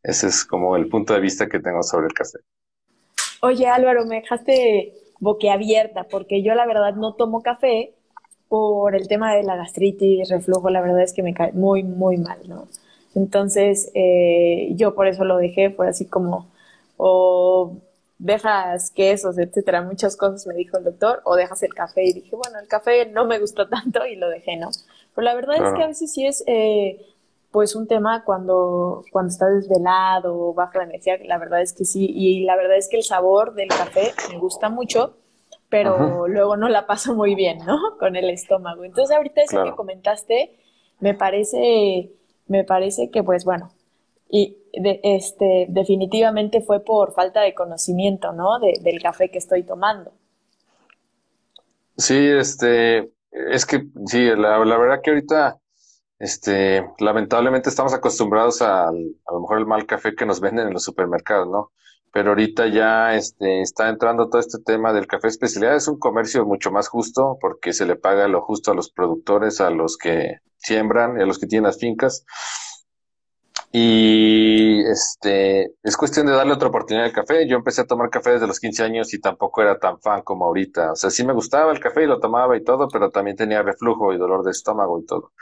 [0.03, 2.39] Ese es como el punto de vista que tengo sobre el café.
[3.43, 7.95] Oye, Álvaro, me dejaste boquiabierta porque yo la verdad no tomo café
[8.49, 12.17] por el tema de la gastritis, reflujo, la verdad es que me cae muy, muy
[12.19, 12.69] mal, ¿no?
[13.17, 16.47] Entonces, eh, yo por eso lo dejé, fue así como,
[16.99, 17.79] o
[18.19, 22.05] dejas quesos, etcétera, muchas cosas me dijo el doctor, o dejas el café.
[22.05, 24.71] Y dije, bueno, el café no me gustó tanto y lo dejé, ¿no?
[25.15, 27.01] Pero la verdad es que a veces sí es, eh,
[27.51, 32.07] pues un tema cuando, cuando estás desvelado, baja la energía, la verdad es que sí,
[32.15, 35.17] y la verdad es que el sabor del café me gusta mucho,
[35.71, 37.79] pero luego no la paso muy bien, ¿no?
[37.99, 38.85] Con el estómago.
[38.85, 40.55] Entonces ahorita eso que comentaste,
[41.01, 42.11] me parece,
[42.47, 43.71] me parece que pues bueno,
[44.29, 48.59] y este, definitivamente fue por falta de conocimiento, ¿no?
[48.59, 50.13] del café que estoy tomando.
[51.97, 55.59] Sí, este, es que sí, la, verdad que ahorita,
[56.19, 60.75] este, lamentablemente estamos acostumbrados a, a lo mejor el mal café que nos venden en
[60.75, 61.71] los supermercados, ¿no?
[62.17, 65.77] Pero ahorita ya este, está entrando todo este tema del café especialidad.
[65.77, 69.61] Es un comercio mucho más justo porque se le paga lo justo a los productores,
[69.61, 72.25] a los que siembran, a los que tienen las fincas.
[73.71, 77.47] Y este, es cuestión de darle otra oportunidad al café.
[77.47, 80.47] Yo empecé a tomar café desde los 15 años y tampoco era tan fan como
[80.47, 80.93] ahorita.
[80.93, 83.61] O sea, sí me gustaba el café y lo tomaba y todo, pero también tenía
[83.61, 85.33] reflujo y dolor de estómago y todo.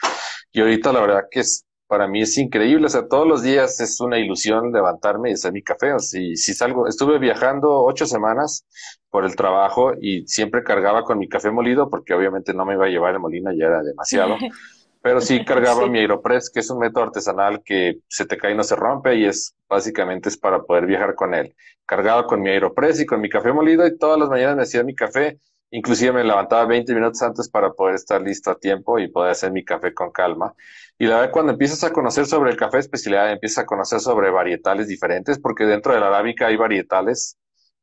[0.50, 2.86] Y ahorita la verdad que es, para mí es increíble.
[2.86, 5.92] O sea, todos los días es una ilusión levantarme y hacer mi café.
[5.92, 8.66] O sea, si salgo, estuve viajando ocho semanas
[9.10, 12.86] por el trabajo y siempre cargaba con mi café molido porque obviamente no me iba
[12.86, 14.36] a llevar el molino, ya era demasiado.
[15.04, 18.56] Pero sí cargaba mi Aeropress, que es un método artesanal que se te cae y
[18.56, 21.54] no se rompe y es básicamente es para poder viajar con él.
[21.84, 24.82] Cargaba con mi Aeropress y con mi café molido y todas las mañanas me hacía
[24.82, 25.38] mi café.
[25.70, 29.52] Inclusive me levantaba 20 minutos antes para poder estar listo a tiempo y poder hacer
[29.52, 30.54] mi café con calma.
[30.98, 34.30] Y la verdad, cuando empiezas a conocer sobre el café especialidad, empiezas a conocer sobre
[34.30, 37.36] varietales diferentes, porque dentro de la arábica hay varietales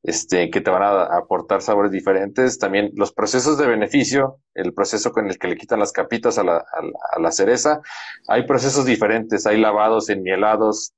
[0.03, 2.57] este, que te van a aportar sabores diferentes.
[2.57, 6.43] También los procesos de beneficio, el proceso con el que le quitan las capitas a
[6.43, 7.81] la, a la, cereza,
[8.27, 10.93] hay procesos diferentes, hay lavados, enmielados,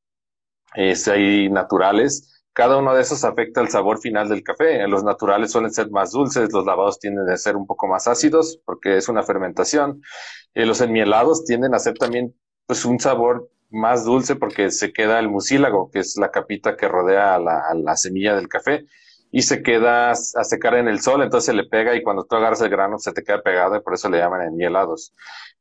[0.76, 2.43] este, hay naturales.
[2.54, 4.88] Cada uno de esos afecta el sabor final del café.
[4.88, 8.62] Los naturales suelen ser más dulces, los lavados tienden a ser un poco más ácidos
[8.64, 10.02] porque es una fermentación.
[10.54, 12.36] Eh, los enmielados tienden a ser también
[12.68, 16.88] pues un sabor más dulce porque se queda el mucílago, que es la capita que
[16.88, 18.86] rodea a la, semilla del café,
[19.36, 22.36] y se queda a secar en el sol, entonces se le pega y cuando tú
[22.36, 25.12] agarras el grano se te queda pegado y por eso le llaman enmielados.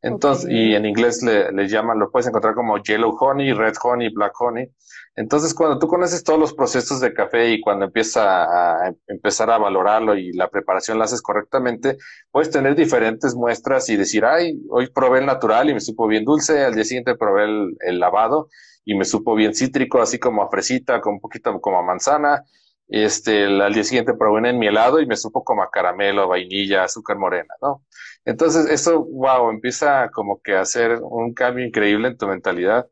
[0.02, 4.10] Entonces, y en inglés le, le, llaman, lo puedes encontrar como yellow honey, red honey,
[4.10, 4.68] black honey.
[5.14, 9.56] Entonces, cuando tú conoces todos los procesos de café y cuando empiezas a, empezar a
[9.56, 11.96] valorarlo y la preparación la haces correctamente,
[12.30, 16.24] puedes tener diferentes muestras y decir, ay, hoy probé el natural y me supo bien
[16.24, 18.48] dulce, al día siguiente probé el, lavado
[18.84, 22.44] y me supo bien cítrico, así como a fresita, con un poquito como a manzana.
[22.92, 27.16] Este, al día siguiente probé un enmielado y me supo como a caramelo, vainilla, azúcar
[27.16, 27.86] morena, ¿no?
[28.26, 32.86] Entonces, eso, wow, empieza como que a hacer un cambio increíble en tu mentalidad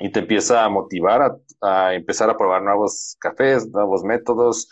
[0.00, 4.68] y te empieza a motivar a, empezar a probar nuevos cafés, nuevos métodos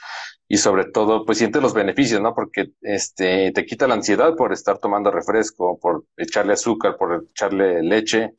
[0.48, 2.34] y sobre todo, pues sientes los beneficios, ¿no?
[2.34, 7.82] Porque este, te quita la ansiedad por estar tomando refresco, por echarle azúcar, por echarle
[7.84, 8.32] leche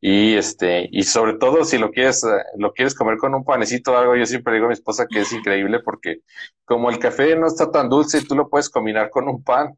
[0.00, 2.24] y este, y sobre todo si lo quieres,
[2.56, 5.20] lo quieres comer con un panecito o algo, yo siempre digo a mi esposa que
[5.20, 6.20] es increíble porque
[6.64, 9.76] como el café no está tan dulce, tú lo puedes combinar con un pan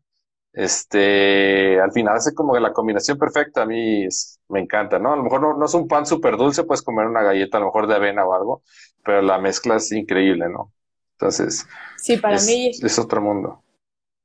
[0.53, 4.07] este, al final hace como la combinación perfecta, a mí
[4.49, 5.15] me encanta, ¿no?
[5.15, 7.67] A lo mejor no, es un pan súper dulce, puedes comer una galleta a lo
[7.67, 8.63] mejor de avena o algo,
[9.03, 10.73] pero la mezcla es increíble, ¿no?
[11.13, 13.63] Entonces, sí, para mí es otro mundo.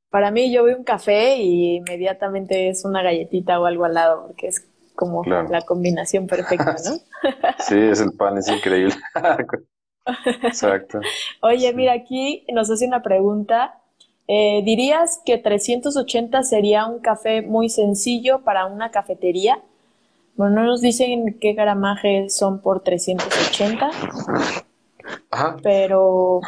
[0.10, 4.28] Para mí yo veo un café y inmediatamente es una galletita o algo al lado,
[4.28, 6.98] porque es como la combinación perfecta, ¿no?
[7.60, 8.96] sí, es el pan, es increíble.
[10.44, 11.00] Exacto.
[11.42, 13.82] Oye, mira, aquí nos hace una pregunta
[14.28, 19.62] eh, ¿Dirías que 380 sería un café muy sencillo para una cafetería?
[20.36, 23.90] Bueno, no nos dicen qué gramaje son por 380.
[25.32, 25.56] Ajá.
[25.64, 26.42] Pero.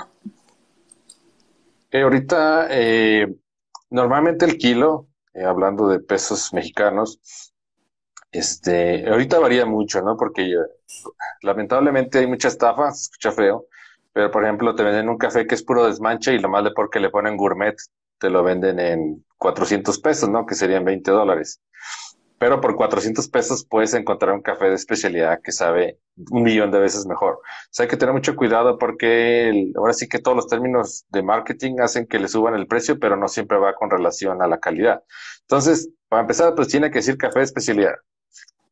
[1.92, 3.34] Eh, ahorita, eh,
[3.90, 7.49] normalmente el kilo, hablando de pesos mexicanos,
[8.32, 10.16] este, ahorita varía mucho, ¿no?
[10.18, 10.54] Porque
[11.42, 13.68] lamentablemente hay mucha estafa, se escucha feo,
[14.14, 16.72] pero, por ejemplo, te venden un café que es puro desmanche y lo más de
[16.72, 17.76] porque le ponen gourmet,
[18.18, 20.46] te lo venden en 400 pesos, ¿no?
[20.46, 21.62] Que serían 20 dólares.
[22.38, 26.00] Pero por 400 pesos puedes encontrar un café de especialidad que sabe
[26.32, 27.36] un millón de veces mejor.
[27.36, 31.24] O sea, hay que tener mucho cuidado porque ahora sí que todos los términos de
[31.24, 34.60] marketing hacen que le suban el precio, pero no siempre va con relación a la
[34.60, 35.04] calidad.
[35.42, 37.96] Entonces, para empezar, pues tiene que decir café de especialidad.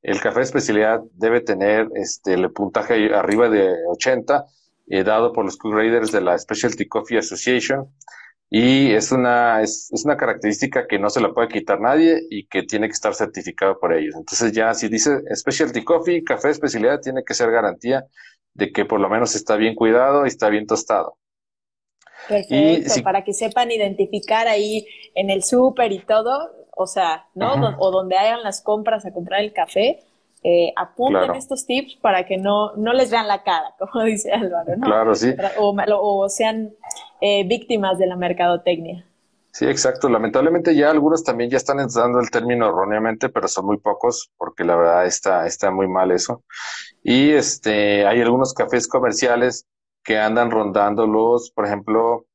[0.02, 4.46] El café de especialidad debe tener este, el puntaje arriba de 80
[4.90, 7.94] eh, dado por los co-graders de la Specialty Coffee Association.
[8.50, 12.64] Y es una, es, una característica que no se la puede quitar nadie y que
[12.64, 14.16] tiene que estar certificado por ellos.
[14.16, 18.06] Entonces ya si dice Specialty Coffee, café de especialidad, tiene que ser garantía
[18.54, 21.18] de que por lo menos está bien cuidado y está bien tostado.
[22.30, 27.76] Perfecto, para que sepan identificar ahí en el súper y todo, o sea, ¿no?
[27.80, 30.00] O donde hagan las compras a comprar el café,
[30.44, 34.78] eh, apunten estos tips para que no, no les vean la cara, como dice Álvaro,
[34.78, 34.86] ¿no?
[34.86, 35.34] Claro, sí.
[35.60, 36.74] O, sean
[37.22, 39.04] eh, víctimas de la mercadotecnia.
[39.52, 40.08] Sí, exacto.
[40.08, 44.64] Lamentablemente ya algunos también ya están dando el término erróneamente, pero son muy pocos, porque
[44.64, 46.44] la verdad está, está muy mal eso.
[47.02, 49.66] Y este, hay algunos cafés comerciales
[50.04, 52.28] que andan rondando los, por ejemplo,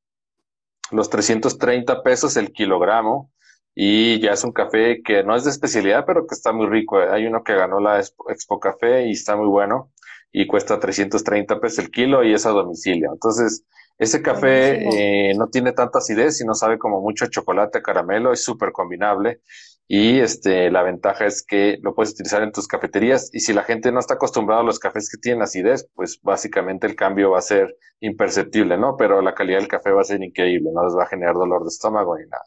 [0.91, 3.31] los 330 pesos el kilogramo,
[3.75, 6.99] y ya es un café que no es de especialidad, pero que está muy rico.
[6.99, 9.91] Hay uno que ganó la Expo, Café y está muy bueno
[10.31, 13.11] y cuesta 330 pesos el kilo y es a domicilio.
[13.13, 13.65] Entonces,
[13.97, 18.43] ese café eh, no tiene tanta acidez y no sabe como mucho chocolate, caramelo, es
[18.43, 19.41] súper combinable
[19.87, 23.63] y este, la ventaja es que lo puedes utilizar en tus cafeterías y si la
[23.63, 27.39] gente no está acostumbrada a los cafés que tienen acidez, pues básicamente el cambio va
[27.39, 28.95] a ser imperceptible, ¿no?
[28.97, 31.63] Pero la calidad del café va a ser increíble, no les va a generar dolor
[31.63, 32.43] de estómago ni nada.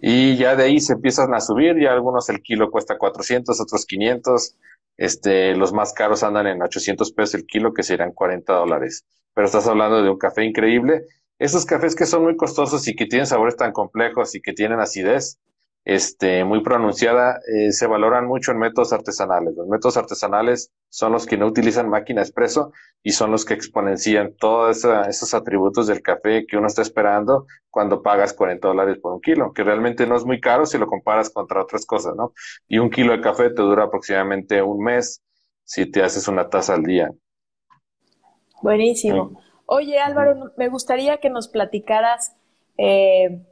[0.00, 3.86] Y ya de ahí se empiezan a subir, ya algunos el kilo cuesta 400, otros
[3.86, 4.56] 500,
[4.96, 9.04] este, los más caros andan en 800 pesos el kilo, que serán 40 dólares.
[9.34, 11.02] Pero estás hablando de un café increíble.
[11.38, 14.80] Esos cafés que son muy costosos y que tienen sabores tan complejos y que tienen
[14.80, 15.38] acidez,
[15.86, 19.54] este, muy pronunciada, eh, se valoran mucho en métodos artesanales.
[19.56, 22.72] Los métodos artesanales son los que no utilizan máquina expreso
[23.04, 28.02] y son los que exponencian todos esos atributos del café que uno está esperando cuando
[28.02, 31.30] pagas 40 dólares por un kilo, que realmente no es muy caro si lo comparas
[31.30, 32.32] contra otras cosas, ¿no?
[32.66, 35.22] Y un kilo de café te dura aproximadamente un mes
[35.62, 37.12] si te haces una taza al día.
[38.60, 39.40] Buenísimo.
[39.66, 42.34] Oye, Álvaro, me gustaría que nos platicaras
[42.76, 43.46] eh,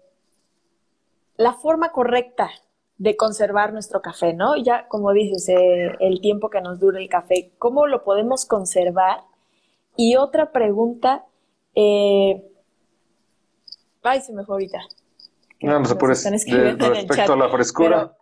[1.36, 2.50] la forma correcta
[2.96, 4.56] de conservar nuestro café, ¿no?
[4.56, 9.20] Ya, como dices, eh, el tiempo que nos dura el café, ¿cómo lo podemos conservar?
[9.96, 11.24] Y otra pregunta,
[11.74, 12.42] eh...
[14.02, 14.78] ay, se me fue ahorita.
[15.60, 16.14] No, no se puede.
[16.14, 18.16] Respecto a la frescura.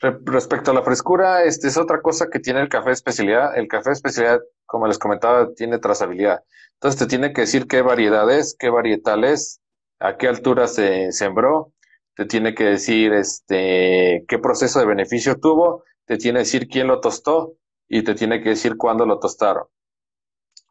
[0.00, 3.56] respecto a la frescura, este es otra cosa que tiene el café especialidad.
[3.56, 6.42] El café especialidad, como les comentaba, tiene trazabilidad.
[6.74, 9.59] Entonces te tiene que decir qué variedad es, qué varietal es,
[10.00, 11.72] a qué altura se sembró,
[12.16, 16.88] te tiene que decir este, qué proceso de beneficio tuvo, te tiene que decir quién
[16.88, 17.54] lo tostó
[17.88, 19.64] y te tiene que decir cuándo lo tostaron.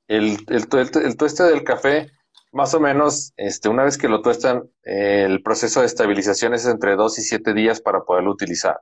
[0.08, 0.68] El, el,
[1.04, 2.12] el, tueste del café,
[2.52, 6.96] más o menos, este, una vez que lo tuestan, el proceso de estabilización es entre
[6.96, 8.82] dos y siete días para poderlo utilizar.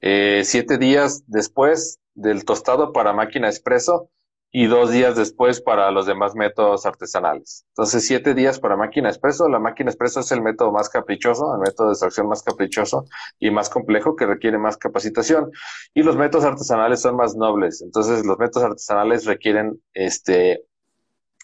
[0.00, 4.10] Eh, siete días después del tostado para máquina expreso,
[4.58, 7.66] y dos días después para los demás métodos artesanales.
[7.72, 9.50] Entonces, siete días para máquina expreso.
[9.50, 13.04] La máquina expreso es el método más caprichoso, el método de extracción más caprichoso
[13.38, 15.50] y más complejo que requiere más capacitación.
[15.92, 17.82] Y los métodos artesanales son más nobles.
[17.82, 20.64] Entonces, los métodos artesanales requieren este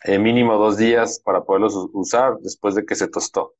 [0.04, 3.52] eh, mínimo dos días para poderlos usar después de que se tostó.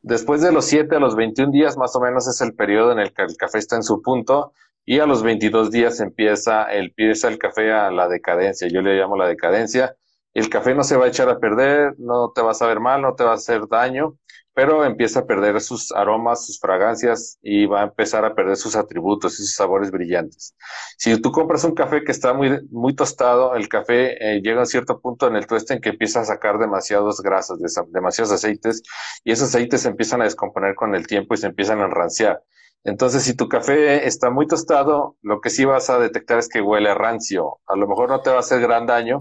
[0.00, 2.98] Después de los siete a los 21 días, más o menos, es el periodo en
[2.98, 6.86] el que el café está en su punto y a los 22 días empieza el,
[6.86, 9.96] empieza el café a la decadencia, yo le llamo la decadencia.
[10.34, 13.02] El café no se va a echar a perder, no te va a saber mal,
[13.02, 14.16] no te va a hacer daño,
[14.54, 18.76] pero empieza a perder sus aromas, sus fragancias y va a empezar a perder sus
[18.76, 20.54] atributos y sus sabores brillantes.
[20.98, 24.60] Si tú compras un café que está muy, muy tostado, el café eh, llega a
[24.60, 28.82] un cierto punto en el tueste en que empieza a sacar demasiados grasas, demasiados aceites
[29.24, 32.42] y esos aceites se empiezan a descomponer con el tiempo y se empiezan a enranciar.
[32.84, 36.60] Entonces, si tu café está muy tostado, lo que sí vas a detectar es que
[36.60, 37.60] huele a rancio.
[37.66, 39.18] A lo mejor no te va a hacer gran daño,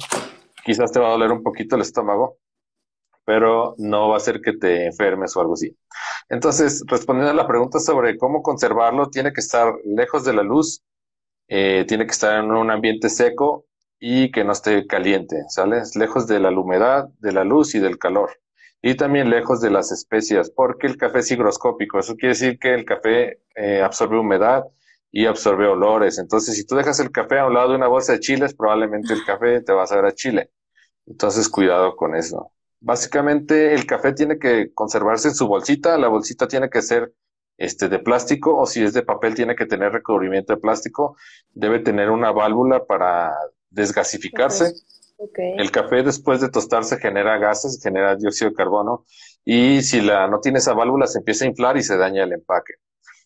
[0.66, 2.38] quizás te va a doler un poquito el estómago,
[3.24, 5.78] pero no va a hacer que te enfermes o algo así.
[6.30, 10.84] Entonces, respondiendo a la pregunta sobre cómo conservarlo, tiene que estar lejos de la luz,
[11.48, 13.66] eh, tiene que estar en un ambiente seco
[14.00, 15.84] y que no esté caliente, ¿sale?
[15.96, 18.32] Lejos de la humedad, de la luz y del calor
[18.82, 22.00] y también lejos de las especias, porque el café es higroscópico.
[22.00, 24.64] Eso quiere decir que el café eh, absorbe humedad
[25.12, 26.18] y absorbe olores.
[26.18, 29.14] Entonces, si tú dejas el café a un lado de una bolsa de chiles, probablemente
[29.14, 30.50] el café te va a saber a chile.
[31.06, 32.52] Entonces, cuidado con eso.
[32.80, 35.98] Básicamente, el café tiene que conservarse en su bolsita.
[35.98, 37.14] La bolsita tiene que ser
[37.58, 41.16] este, de plástico o si es de papel, tiene que tener recubrimiento de plástico.
[41.52, 43.36] Debe tener una válvula para
[43.70, 44.74] desgasificarse.
[45.38, 49.06] El café después de tostarse genera gases, genera dióxido de carbono
[49.46, 52.34] y si la no tiene esa válvula se empieza a inflar y se daña el
[52.34, 52.74] empaque.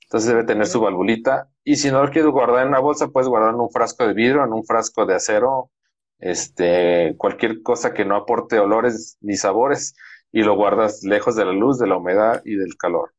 [0.04, 3.30] Entonces debe tener su valvulita y si no lo quieres guardar en una bolsa puedes
[3.30, 5.72] guardar en un frasco de vidrio, en un frasco de acero,
[6.20, 9.96] este, cualquier cosa que no aporte olores ni sabores
[10.32, 13.14] y lo guardas lejos de la luz, de la humedad y del calor.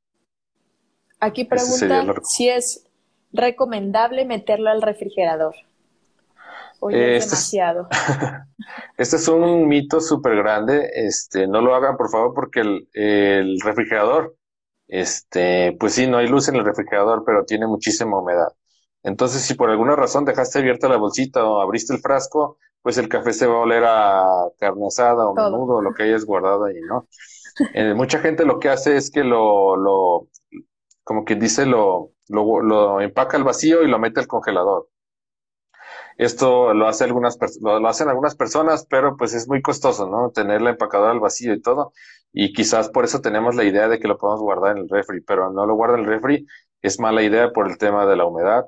[1.18, 2.86] Aquí pregunta si es
[3.32, 5.55] recomendable meterlo al refrigerador.
[6.87, 7.89] Oye, este demasiado.
[8.97, 10.91] este es un mito súper grande.
[10.95, 14.37] Este, no lo hagan, por favor, porque el, refrigerador,
[14.89, 18.49] este, pues sí, no hay luz en el refrigerador, pero tiene muchísima humedad.
[19.03, 23.09] Entonces, si por alguna razón dejaste abierta la bolsita o abriste el frasco, pues el
[23.09, 24.24] café se va a oler a
[24.59, 27.09] carne asada o menudo o lo que hayas guardado ahí, ¿no?
[27.72, 30.28] Eh, mucha gente lo que hace es que lo, lo
[31.03, 34.89] como quien dice, lo, lo, lo empaca al vacío y lo mete al congelador.
[36.16, 40.30] Esto lo, hace algunas, lo, hacen algunas personas, pero pues es muy costoso, ¿no?
[40.30, 41.92] Tener la empacadora al vacío y todo.
[42.32, 45.20] Y quizás por eso tenemos la idea de que lo podemos guardar en el refri,
[45.20, 46.46] pero no lo guarda en el refri.
[46.82, 48.66] Es mala idea por el tema de la humedad,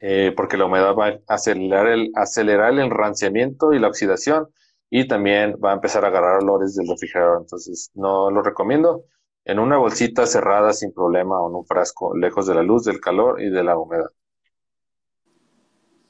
[0.00, 4.48] eh, porque la humedad va a acelerar el, acelerar el enranciamiento y la oxidación
[4.90, 7.40] y también va a empezar a agarrar olores del refrigerador.
[7.42, 9.04] Entonces, no lo recomiendo.
[9.44, 13.00] En una bolsita cerrada sin problema o en un frasco, lejos de la luz, del
[13.00, 14.10] calor y de la humedad.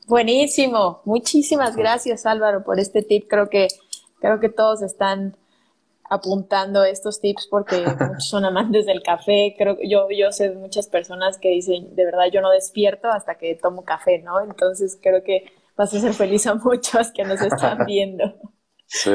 [0.07, 1.01] Buenísimo.
[1.05, 3.27] Muchísimas gracias Álvaro por este tip.
[3.29, 3.69] Creo que,
[4.21, 5.37] creo que todos están
[6.09, 9.55] apuntando estos tips porque muchos son amantes del café.
[9.57, 13.09] Creo que yo, yo sé de muchas personas que dicen, de verdad yo no despierto
[13.09, 14.41] hasta que tomo café, ¿no?
[14.41, 15.45] Entonces creo que
[15.77, 18.35] vas a ser feliz a muchos que nos están viendo.
[18.87, 19.11] Sí.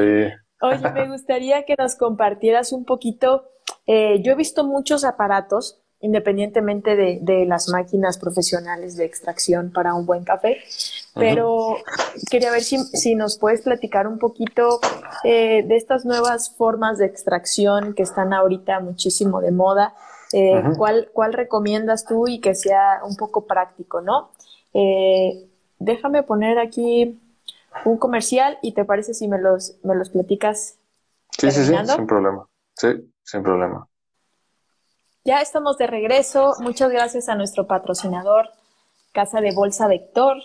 [0.62, 3.50] Oye, me gustaría que nos compartieras un poquito.
[3.86, 10.06] Eh, yo he visto muchos aparatos independientemente de, las máquinas profesionales de extracción para un
[10.06, 10.58] buen café.
[11.14, 11.78] Pero
[12.30, 14.80] quería ver si, nos puedes platicar un poquito
[15.24, 19.93] eh, de estas nuevas formas de extracción que están ahorita muchísimo de moda.
[20.32, 24.32] Eh, ¿cuál, ¿Cuál recomiendas tú y que sea un poco práctico, no?
[24.74, 27.20] Eh, déjame poner aquí
[27.84, 30.78] un comercial y te parece si me los, me los platicas.
[31.38, 32.47] Sí, sí, sí, sin problema.
[32.76, 32.88] Sí,
[33.24, 33.89] sin problema.
[35.30, 36.56] Ya estamos de regreso.
[36.60, 38.50] Muchas gracias a nuestro patrocinador,
[39.12, 40.38] Casa de Bolsa Vector.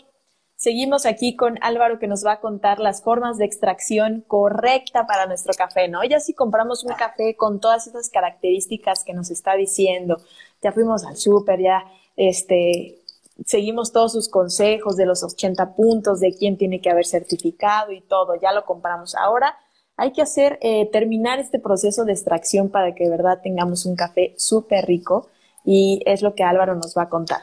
[0.56, 5.24] Seguimos aquí con Álvaro que nos va a contar las formas de extracción correcta para
[5.24, 6.04] nuestro café, ¿no?
[6.04, 10.20] Ya si compramos un café con todas esas características que nos está diciendo,
[10.60, 11.82] ya fuimos al súper, ya
[12.14, 12.98] este,
[13.46, 18.02] seguimos todos sus consejos de los 80 puntos, de quién tiene que haber certificado y
[18.02, 19.14] todo, ya lo compramos.
[19.14, 19.56] Ahora
[19.96, 23.96] hay que hacer, eh, terminar este proceso de extracción para que de verdad tengamos un
[23.96, 25.28] café súper rico
[25.64, 27.40] y es lo que Álvaro nos va a contar.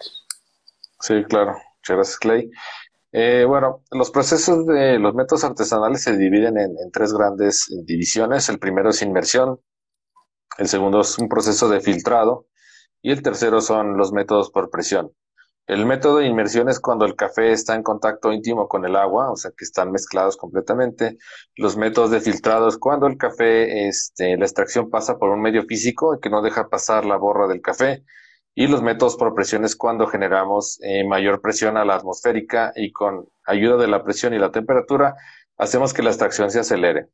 [0.99, 1.54] Sí, claro.
[1.54, 2.52] Muchas gracias, Clay.
[3.14, 8.47] Eh, bueno, los procesos de los métodos artesanales se dividen en, en, tres grandes divisiones.
[8.49, 9.60] El primero es inmersión,
[10.58, 12.47] el segundo es un proceso de filtrado
[13.02, 15.12] y el tercero son los métodos por presión.
[15.72, 19.32] El método de inmersión es cuando el café está en contacto íntimo con el agua,
[19.32, 21.17] o sea que están mezclados completamente.
[21.55, 25.63] Los métodos de filtrado es cuando el café, este, la extracción pasa por un medio
[25.63, 28.03] físico que no deja pasar la borra del café.
[28.53, 32.91] Y los métodos por presión es cuando generamos eh, mayor presión a la atmosférica y
[32.91, 35.15] con ayuda de la presión y la temperatura
[35.55, 37.07] hacemos que la extracción se acelere.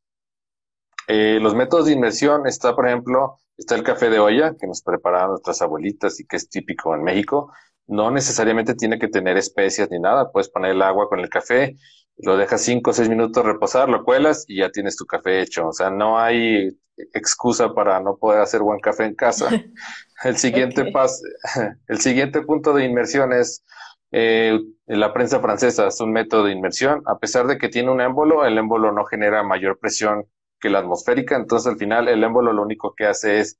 [1.07, 4.81] Eh, los métodos de inmersión está, por ejemplo, está el café de olla que nos
[4.81, 7.51] preparaban nuestras abuelitas y que es típico en México
[7.87, 10.31] no necesariamente tiene que tener especias ni nada.
[10.31, 11.75] Puedes poner el agua con el café,
[12.17, 15.67] lo dejas cinco o seis minutos reposar, lo cuelas y ya tienes tu café hecho.
[15.67, 16.69] O sea, no hay
[17.13, 19.49] excusa para no poder hacer buen café en casa.
[20.23, 21.21] El siguiente paso,
[21.87, 23.63] el siguiente punto de inmersión es
[24.11, 27.03] eh, la prensa francesa, es un método de inmersión.
[27.05, 30.25] A pesar de que tiene un émbolo, el émbolo no genera mayor presión
[30.59, 33.59] que la atmosférica, entonces al final el émbolo lo único que hace es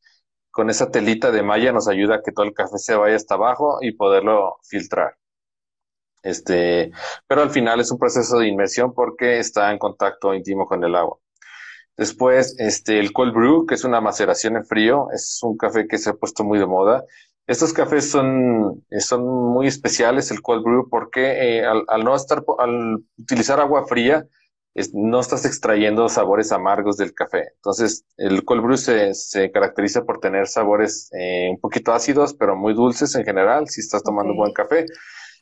[0.58, 3.36] con esa telita de malla nos ayuda a que todo el café se vaya hasta
[3.36, 5.16] abajo y poderlo filtrar.
[6.24, 6.92] Este,
[7.28, 10.96] pero al final es un proceso de inmersión porque está en contacto íntimo con el
[10.96, 11.20] agua.
[11.96, 16.00] Después, este, el cold brew, que es una maceración en frío, es un café que
[16.00, 17.04] se ha puesto muy de moda.
[17.46, 22.44] Estos cafés son, son muy especiales, el cold brew, porque eh, al, al, no estar,
[22.58, 24.26] al utilizar agua fría,
[24.94, 27.46] no estás extrayendo sabores amargos del café.
[27.56, 32.74] Entonces, el cold brew se, caracteriza por tener sabores eh, un poquito ácidos, pero muy
[32.74, 34.86] dulces en general, si estás tomando buen café.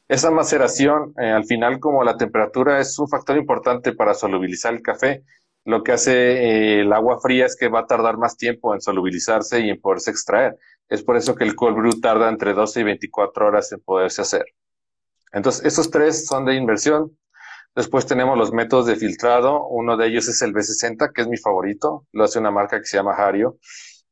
[0.07, 4.81] Esa maceración, eh, al final, como la temperatura es un factor importante para solubilizar el
[4.81, 5.23] café,
[5.65, 8.81] lo que hace eh, el agua fría es que va a tardar más tiempo en
[8.81, 10.57] solubilizarse y en poderse extraer.
[10.89, 14.21] Es por eso que el cold brew tarda entre 12 y 24 horas en poderse
[14.21, 14.45] hacer.
[15.33, 17.17] Entonces, esos tres son de inversión.
[17.75, 19.67] Después tenemos los métodos de filtrado.
[19.67, 22.07] Uno de ellos es el B60, que es mi favorito.
[22.13, 23.57] Lo hace una marca que se llama Hario.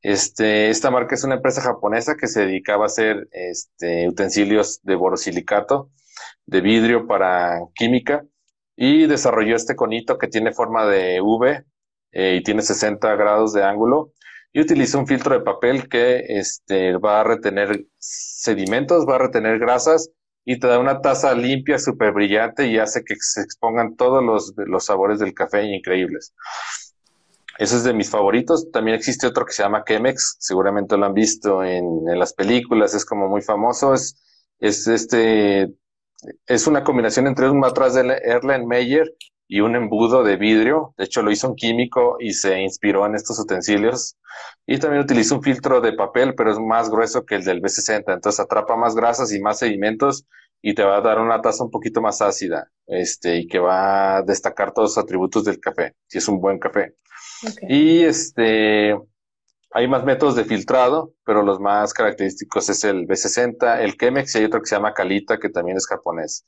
[0.02, 4.96] Este, esta marca es una empresa japonesa que se dedicaba a hacer este, utensilios de
[4.96, 5.92] borosilicato,
[6.46, 8.26] de vidrio para química,
[8.76, 11.64] y desarrolló este conito que tiene forma de V
[12.12, 14.12] eh, y tiene 60 grados de ángulo.
[14.52, 19.58] Y utiliza un filtro de papel que este, va a retener sedimentos, va a retener
[19.58, 20.12] grasas
[20.46, 24.54] y te da una taza limpia, súper brillante y hace que se expongan todos los,
[24.58, 26.34] los sabores del café increíbles.
[27.58, 28.72] Ese es de mis favoritos.
[28.72, 32.94] También existe otro que se llama Chemex, seguramente lo han visto en, en las películas,
[32.94, 33.94] es como muy famoso.
[33.94, 34.20] Es,
[34.60, 35.72] es este,
[36.48, 39.14] es una combinación entre un matraz de Erlenmeyer
[39.54, 40.96] y un embudo de vidrio.
[40.98, 44.18] De hecho, lo hizo un químico y se inspiró en estos utensilios.
[44.66, 48.16] Y también utiliza un filtro de papel, pero es más grueso que el del B60.
[48.16, 50.26] Entonces atrapa más grasas y más sedimentos
[50.60, 54.18] y te va a dar una taza un poquito más ácida, este, y que va
[54.18, 56.96] a destacar todos los atributos del café, si es un buen café.
[57.70, 58.98] Y este,
[59.74, 64.38] hay más métodos de filtrado, pero los más característicos es el B60, el Chemex y
[64.40, 66.46] hay otro que se llama Calita, que también es japonés.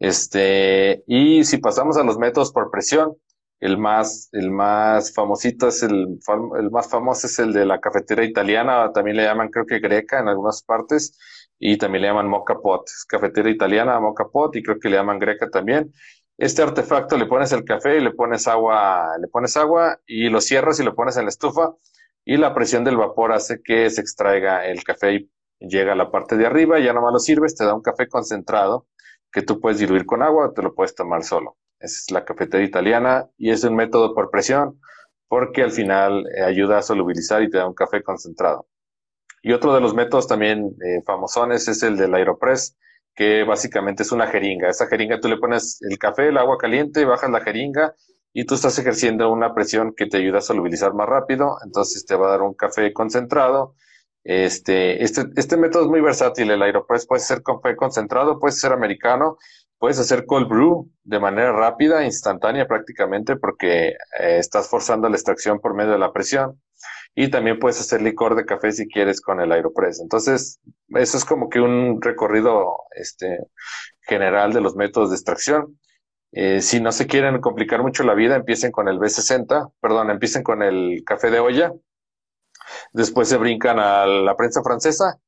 [0.00, 3.14] Este, y si pasamos a los métodos por presión,
[3.60, 6.18] el más, el más famosito es el,
[6.58, 10.18] el más famoso es el de la cafetera italiana, también le llaman creo que greca
[10.18, 11.16] en algunas partes,
[11.58, 14.96] y también le llaman mocha pot, es cafetera italiana, mocha pot, y creo que le
[14.96, 15.92] llaman greca también.
[16.36, 20.40] Este artefacto le pones el café y le pones agua, le pones agua y lo
[20.40, 21.72] cierras y lo pones en la estufa
[22.24, 26.10] y la presión del vapor hace que se extraiga el café y llega a la
[26.10, 28.86] parte de arriba, ya nomás lo sirves, te da un café concentrado
[29.30, 31.56] que tú puedes diluir con agua o te lo puedes tomar solo.
[31.78, 34.80] Esa es la cafetería italiana y es un método por presión
[35.28, 38.66] porque al final eh, ayuda a solubilizar y te da un café concentrado.
[39.42, 42.76] Y otro de los métodos también eh, famosones es el del Aeropress,
[43.14, 44.68] que básicamente es una jeringa.
[44.68, 47.94] Esa jeringa tú le pones el café, el agua caliente, bajas la jeringa
[48.36, 52.16] y tú estás ejerciendo una presión que te ayuda a solubilizar más rápido, entonces te
[52.16, 53.76] va a dar un café concentrado.
[54.24, 58.72] Este, este, este método es muy versátil, el Aeropress puede ser café concentrado, puede ser
[58.72, 59.38] americano,
[59.78, 65.60] puedes hacer cold brew de manera rápida, instantánea prácticamente, porque eh, estás forzando la extracción
[65.60, 66.60] por medio de la presión.
[67.14, 70.00] Y también puedes hacer licor de café si quieres con el Aeropress.
[70.00, 70.58] Entonces,
[70.88, 73.38] eso es como que un recorrido este,
[74.00, 75.78] general de los métodos de extracción.
[76.36, 80.42] Eh, si no se quieren complicar mucho la vida, empiecen con el B60, perdón, empiecen
[80.42, 81.72] con el café de olla,
[82.92, 85.20] después se brincan a la prensa francesa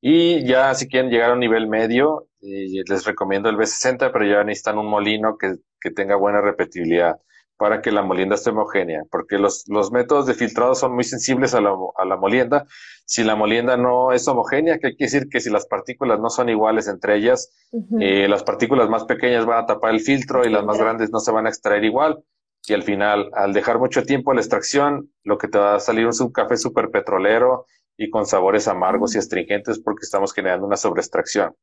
[0.00, 4.24] y ya si quieren llegar a un nivel medio, eh, les recomiendo el B60, pero
[4.24, 7.16] ya necesitan un molino que, que tenga buena repetibilidad
[7.62, 11.54] para que la molienda esté homogénea, porque los, los métodos de filtrado son muy sensibles
[11.54, 12.66] a la, a la, molienda.
[13.06, 16.48] Si la molienda no es homogénea, que quiere decir que si las partículas no son
[16.48, 17.52] iguales entre ellas,
[18.00, 21.20] eh, las partículas más pequeñas van a tapar el filtro y las más grandes no
[21.20, 22.24] se van a extraer igual.
[22.66, 26.08] Y al final, al dejar mucho tiempo la extracción, lo que te va a salir
[26.08, 30.76] es un café súper petrolero y con sabores amargos y astringentes porque estamos generando una
[30.76, 31.54] sobreextracción.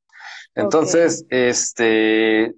[0.55, 2.55] Entonces, este,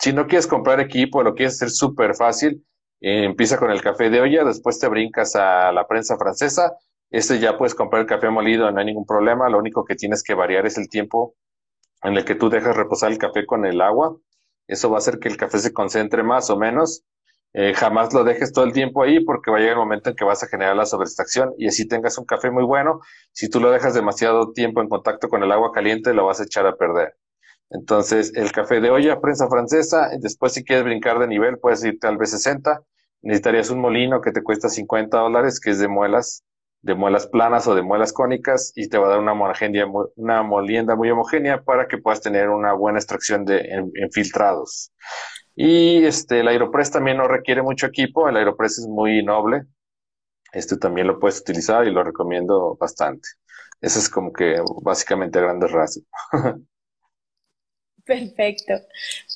[0.00, 2.64] si no quieres comprar equipo, lo quieres hacer súper fácil,
[3.00, 6.72] eh, empieza con el café de olla, después te brincas a la prensa francesa.
[7.10, 9.48] Este ya puedes comprar el café molido, no hay ningún problema.
[9.48, 11.34] Lo único que tienes que variar es el tiempo
[12.02, 14.16] en el que tú dejas reposar el café con el agua.
[14.66, 17.04] Eso va a hacer que el café se concentre más o menos.
[17.54, 20.16] Eh, jamás lo dejes todo el tiempo ahí porque va a llegar el momento en
[20.16, 23.00] que vas a generar la sobreextracción y así tengas un café muy bueno.
[23.32, 26.44] Si tú lo dejas demasiado tiempo en contacto con el agua caliente, lo vas a
[26.44, 27.16] echar a perder.
[27.70, 32.06] Entonces, el café de olla, prensa francesa, después si quieres brincar de nivel, puedes irte
[32.06, 32.82] al B60.
[33.22, 36.44] Necesitarías un molino que te cuesta 50 dólares, que es de muelas,
[36.82, 39.34] de muelas planas o de muelas cónicas, y te va a dar una,
[40.16, 44.92] una molienda muy homogénea para que puedas tener una buena extracción de en, filtrados.
[45.54, 49.64] Y este, el Aeropress también no requiere mucho equipo, el Aeropress es muy noble.
[50.52, 53.28] Este también lo puedes utilizar y lo recomiendo bastante.
[53.80, 56.04] Eso es como que básicamente a grandes rasgos.
[58.08, 58.72] Perfecto.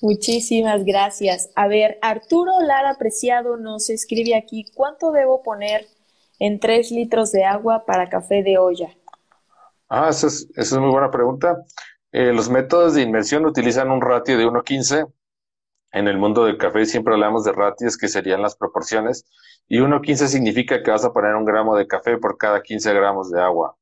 [0.01, 1.51] Muchísimas gracias.
[1.55, 5.87] A ver, Arturo Lara Preciado nos escribe aquí, ¿cuánto debo poner
[6.39, 8.89] en tres litros de agua para café de olla?
[9.91, 11.63] Ah, esa es, muy buena pregunta.
[12.13, 15.07] Eh, los métodos de inmersión utilizan un ratio de 1.15.
[15.93, 19.27] En el mundo del café siempre hablamos de ratios que serían las proporciones.
[19.69, 23.31] Y 1.15 significa que vas a poner un gramo de café por cada 15 gramos
[23.31, 23.77] de agua.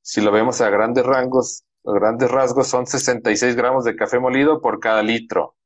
[0.00, 4.60] Si lo vemos a grandes rangos, los grandes rasgos son 66 gramos de café molido
[4.60, 5.56] por cada litro.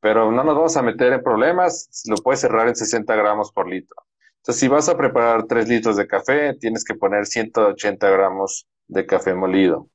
[0.00, 3.68] Pero no nos vamos a meter en problemas, lo puedes cerrar en 60 gramos por
[3.68, 3.96] litro.
[4.36, 9.06] Entonces, si vas a preparar 3 litros de café, tienes que poner 180 gramos de
[9.06, 9.88] café molido.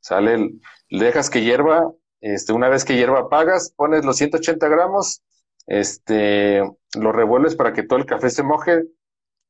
[0.00, 0.50] Sale,
[0.88, 5.22] le dejas que hierva, este, una vez que hierva apagas, pones los 180 gramos,
[5.66, 6.62] este,
[6.98, 8.82] lo revuelves para que todo el café se moje.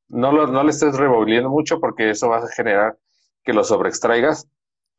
[0.09, 2.97] No, lo, no le estés revolviendo mucho porque eso va a generar
[3.43, 4.47] que lo sobreextraigas.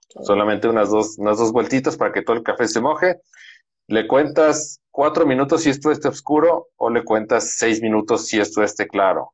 [0.09, 3.21] Solamente unas dos, unas dos vueltitas para que todo el café se moje.
[3.89, 8.63] Le cuentas cuatro minutos si esto esté oscuro o le cuentas seis minutos si esto
[8.63, 9.33] esté claro.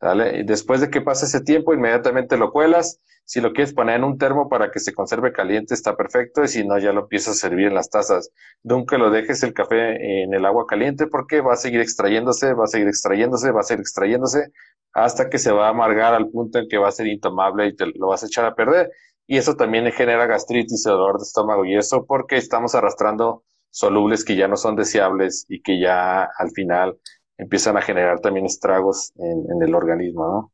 [0.00, 0.40] ¿Vale?
[0.40, 3.00] Y después de que pase ese tiempo, inmediatamente lo cuelas.
[3.26, 6.44] Si lo quieres poner en un termo para que se conserve caliente, está perfecto.
[6.44, 8.30] Y si no, ya lo empiezas a servir en las tazas.
[8.62, 12.64] Nunca lo dejes el café en el agua caliente porque va a seguir extrayéndose, va
[12.64, 14.50] a seguir extrayéndose, va a seguir extrayéndose
[14.92, 17.74] hasta que se va a amargar al punto en que va a ser intomable y
[17.74, 18.90] te lo vas a echar a perder.
[19.26, 24.24] Y eso también genera gastritis y dolor de estómago y eso porque estamos arrastrando solubles
[24.24, 26.98] que ya no son deseables y que ya al final
[27.36, 30.52] empiezan a generar también estragos en, el organismo, ¿no?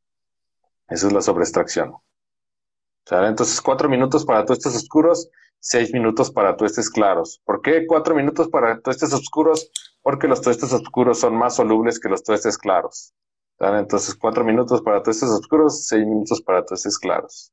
[0.89, 1.95] Eso es la sobreextracción.
[3.11, 7.41] Entonces, cuatro minutos para tuestes oscuros, seis minutos para tuestes claros.
[7.45, 9.71] ¿Por qué cuatro minutos para tuestes oscuros?
[10.01, 13.13] Porque los tuestes oscuros son más solubles que los tuestes claros.
[13.59, 17.53] Entonces, cuatro minutos para tuestes oscuros, seis minutos para tuestes claros.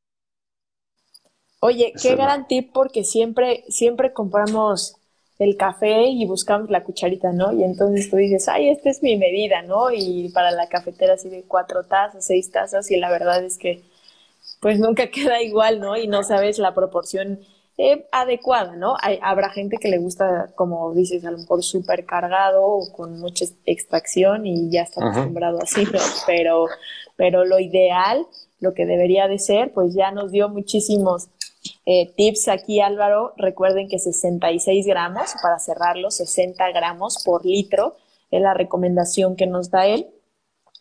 [1.60, 4.96] Oye, qué gran tip porque siempre, siempre compramos
[5.40, 7.52] el café y buscamos la cucharita, ¿no?
[7.54, 9.92] Y entonces tú dices, ay, esta es mi medida, ¿no?
[9.92, 13.84] Y para la cafetera así de cuatro tazas, seis tazas, y la verdad es que
[14.60, 15.98] pues nunca queda igual, ¿no?
[15.98, 17.40] Y no sabes la proporción
[17.78, 18.96] eh, adecuada, ¿no?
[19.02, 23.20] Hay, habrá gente que le gusta, como dices, a lo mejor súper cargado o con
[23.20, 26.00] mucha extracción y ya está acostumbrado así, ¿no?
[26.26, 26.66] Pero,
[27.16, 28.26] pero lo ideal,
[28.60, 31.30] lo que debería de ser, pues ya nos dio muchísimos
[31.86, 33.34] eh, tips aquí, Álvaro.
[33.38, 37.96] Recuerden que 66 gramos, para cerrarlo, 60 gramos por litro
[38.32, 40.08] es la recomendación que nos da él.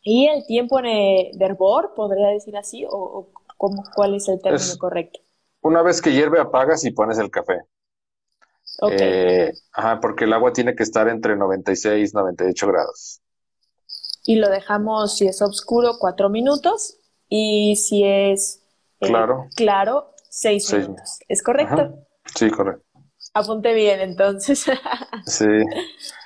[0.03, 5.21] Y el tiempo de hervor, podría decir así, o, cuál es el término correcto.
[5.63, 7.63] Una vez que hierve, apagas y pones el café.
[8.79, 8.99] Okay.
[9.01, 13.21] Eh, ajá, porque el agua tiene que estar entre 96 y 98 grados.
[14.25, 16.99] Y lo dejamos, si es oscuro, cuatro minutos.
[17.29, 18.63] Y si es
[19.01, 21.19] eh, claro, claro seis, minutos.
[21.29, 22.07] ¿Es correcto?
[22.35, 22.85] Sí, correcto.
[23.35, 24.65] Apunte bien, entonces.
[25.27, 25.47] sí.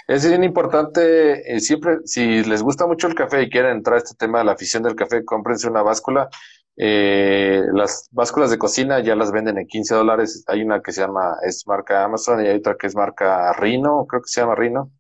[0.07, 3.98] Es bien importante, eh, siempre, si les gusta mucho el café y quieren entrar a
[3.98, 6.28] este tema de la afición del café, cómprense una báscula.
[6.76, 10.44] Eh, las básculas de cocina ya las venden en 15 dólares.
[10.46, 14.07] Hay una que se llama, es marca Amazon y hay otra que es marca Rino,
[14.09, 14.90] creo que se llama Rino.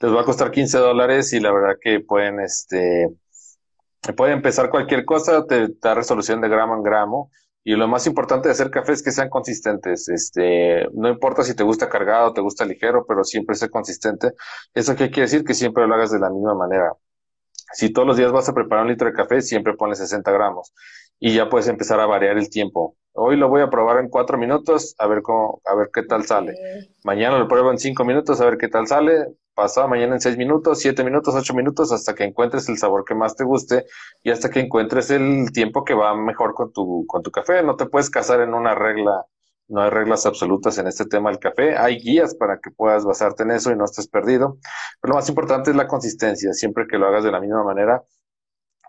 [0.00, 3.08] Les va a costar 15 dólares y la verdad que pueden, este,
[4.12, 7.30] pueden empezar cualquier cosa, te da resolución de gramo en gramo
[7.64, 10.08] y lo más importante de hacer café es que sean consistentes.
[10.08, 14.32] Este, no importa si te gusta cargado, te gusta ligero, pero siempre sea consistente.
[14.72, 15.44] ¿Eso qué quiere decir?
[15.44, 16.92] Que siempre lo hagas de la misma manera.
[17.72, 20.72] Si todos los días vas a preparar un litro de café, siempre pones 60 gramos
[21.18, 22.96] y ya puedes empezar a variar el tiempo.
[23.12, 26.24] Hoy lo voy a probar en cuatro minutos, a ver cómo, a ver qué tal
[26.24, 26.54] sale.
[27.02, 29.26] Mañana lo pruebo en cinco minutos, a ver qué tal sale
[29.56, 33.14] pasado mañana en seis minutos, siete minutos, ocho minutos, hasta que encuentres el sabor que
[33.16, 33.86] más te guste
[34.22, 37.62] y hasta que encuentres el tiempo que va mejor con tu, con tu café.
[37.64, 39.24] No te puedes casar en una regla,
[39.68, 41.76] no hay reglas absolutas en este tema del café.
[41.76, 44.58] Hay guías para que puedas basarte en eso y no estés perdido.
[45.00, 48.04] Pero lo más importante es la consistencia, siempre que lo hagas de la misma manera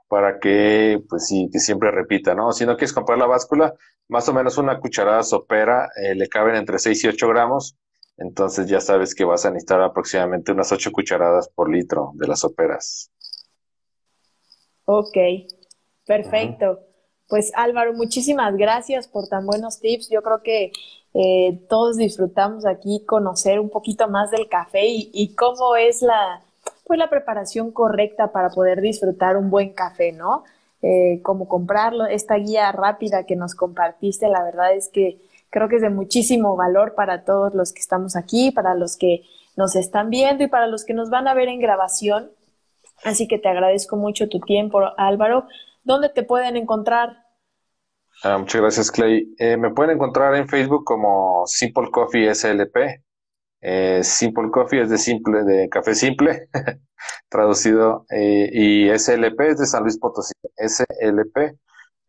[0.09, 2.51] para que, pues sí, que siempre repita, ¿no?
[2.53, 3.74] Si no quieres comprar la báscula,
[4.07, 7.78] más o menos una cucharada sopera eh, le caben entre 6 y 8 gramos
[8.18, 12.43] entonces ya sabes que vas a necesitar aproximadamente unas 8 cucharadas por litro de las
[12.43, 13.11] operas.
[14.86, 15.18] Ok,
[16.05, 16.80] perfecto.
[17.28, 20.09] Pues Álvaro, muchísimas gracias por tan buenos tips.
[20.09, 20.72] Yo creo que
[21.13, 26.41] eh, todos disfrutamos aquí conocer un poquito más del café y, cómo es la,
[26.86, 30.43] pues la preparación correcta para poder disfrutar un buen café, ¿no?
[30.82, 32.05] Eh, cómo comprarlo.
[32.05, 35.20] Esta guía rápida que nos compartiste, la verdad es que
[35.50, 39.24] Creo que es de muchísimo valor para todos los que estamos aquí, para los que
[39.56, 42.32] nos están viendo y para los que nos van a ver en grabación.
[43.04, 45.48] Así que te agradezco mucho tu tiempo, Álvaro.
[45.84, 47.26] ¿Dónde te pueden encontrar?
[48.24, 49.34] Ah, muchas gracias, Clay.
[49.38, 53.04] Eh, me pueden encontrar en Facebook como Simple Coffee SLP.
[53.62, 56.48] Eh, simple Coffee es de simple, de café simple,
[57.30, 60.34] traducido, eh, y SLP es de San Luis Potosí.
[60.58, 61.58] SLP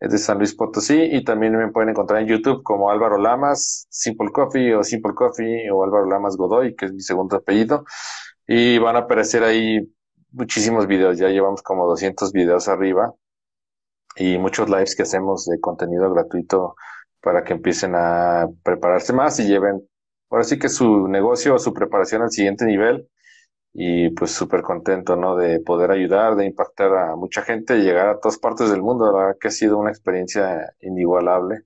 [0.00, 3.86] es de San Luis Potosí y también me pueden encontrar en YouTube como Álvaro Lamas,
[3.90, 7.84] Simple Coffee o Simple Coffee o Álvaro Lamas Godoy, que es mi segundo apellido.
[8.46, 9.80] Y van a aparecer ahí
[10.30, 13.12] muchísimos videos, ya llevamos como 200 videos arriba
[14.16, 16.74] y muchos lives que hacemos de contenido gratuito
[17.20, 19.82] para que empiecen a prepararse más y lleven
[20.30, 23.08] ahora sí que su negocio o su preparación al siguiente nivel
[23.80, 25.36] y pues súper contento, ¿no?
[25.36, 29.06] De poder ayudar, de impactar a mucha gente, llegar a todas partes del mundo.
[29.12, 31.62] La verdad que ha sido una experiencia inigualable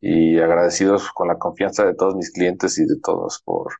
[0.00, 3.72] y agradecidos con la confianza de todos mis clientes y de todos por,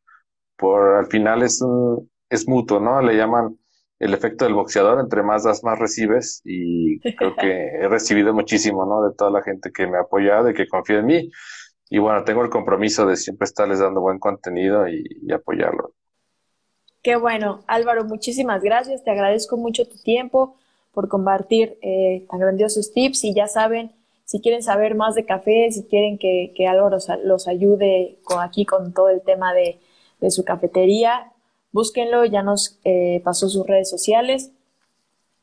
[0.57, 3.03] por al final es un, es mutuo, ¿no?
[3.03, 3.59] Le llaman
[3.99, 7.49] el efecto del boxeador, entre más das, más recibes y creo que
[7.83, 9.03] he recibido muchísimo, ¿no?
[9.09, 11.31] De toda la gente que me ha apoyado y que confía en mí.
[11.91, 15.95] Y bueno, tengo el compromiso de siempre estarles dando buen contenido y apoyarlo.
[17.09, 19.03] Qué bueno, Álvaro, muchísimas gracias.
[19.03, 20.57] Te agradezco mucho tu tiempo
[20.93, 23.93] por compartir eh, tan grandiosos tips y ya saben,
[24.27, 28.93] si quieren saber más de café, si quieren que, Álvaro los, ayude con, aquí con
[28.93, 29.81] todo el tema de,
[30.29, 31.33] su cafetería,
[31.73, 34.51] búsquenlo, ya nos eh, pasó sus redes sociales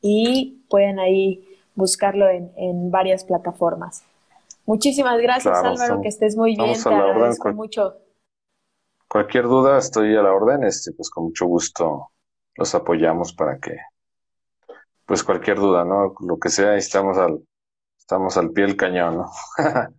[0.00, 4.04] y pueden ahí buscarlo en, en varias plataformas.
[4.66, 7.96] Muchísimas gracias, Claro, Álvaro, que estés muy bien, te orden, agradezco mucho.
[9.08, 12.10] Cualquier duda, estoy a la orden, este, pues con mucho gusto
[12.56, 13.76] los apoyamos para que,
[15.04, 16.14] pues cualquier duda, ¿no?
[16.20, 17.40] Lo que sea, estamos al,
[17.98, 19.30] estamos al pie del cañón, ¿no?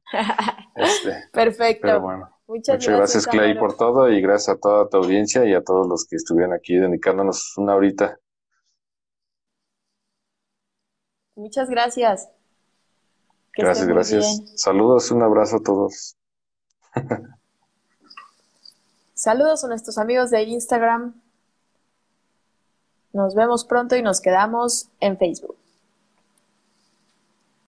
[0.75, 1.81] Este, Perfecto.
[1.81, 5.53] pero bueno, Muchas, muchas gracias, Clay, por todo y gracias a toda tu audiencia y
[5.53, 8.17] a todos los que estuvieron aquí dedicándonos una horita.
[11.35, 12.29] Muchas gracias.
[13.53, 14.25] Que Gracias, gracias.
[14.25, 14.57] bien.
[14.57, 16.15] Saludos, un abrazo a todos.
[19.17, 21.15] Saludos a nuestros amigos de Instagram.
[23.13, 25.57] Nos vemos pronto y nos quedamos en Facebook.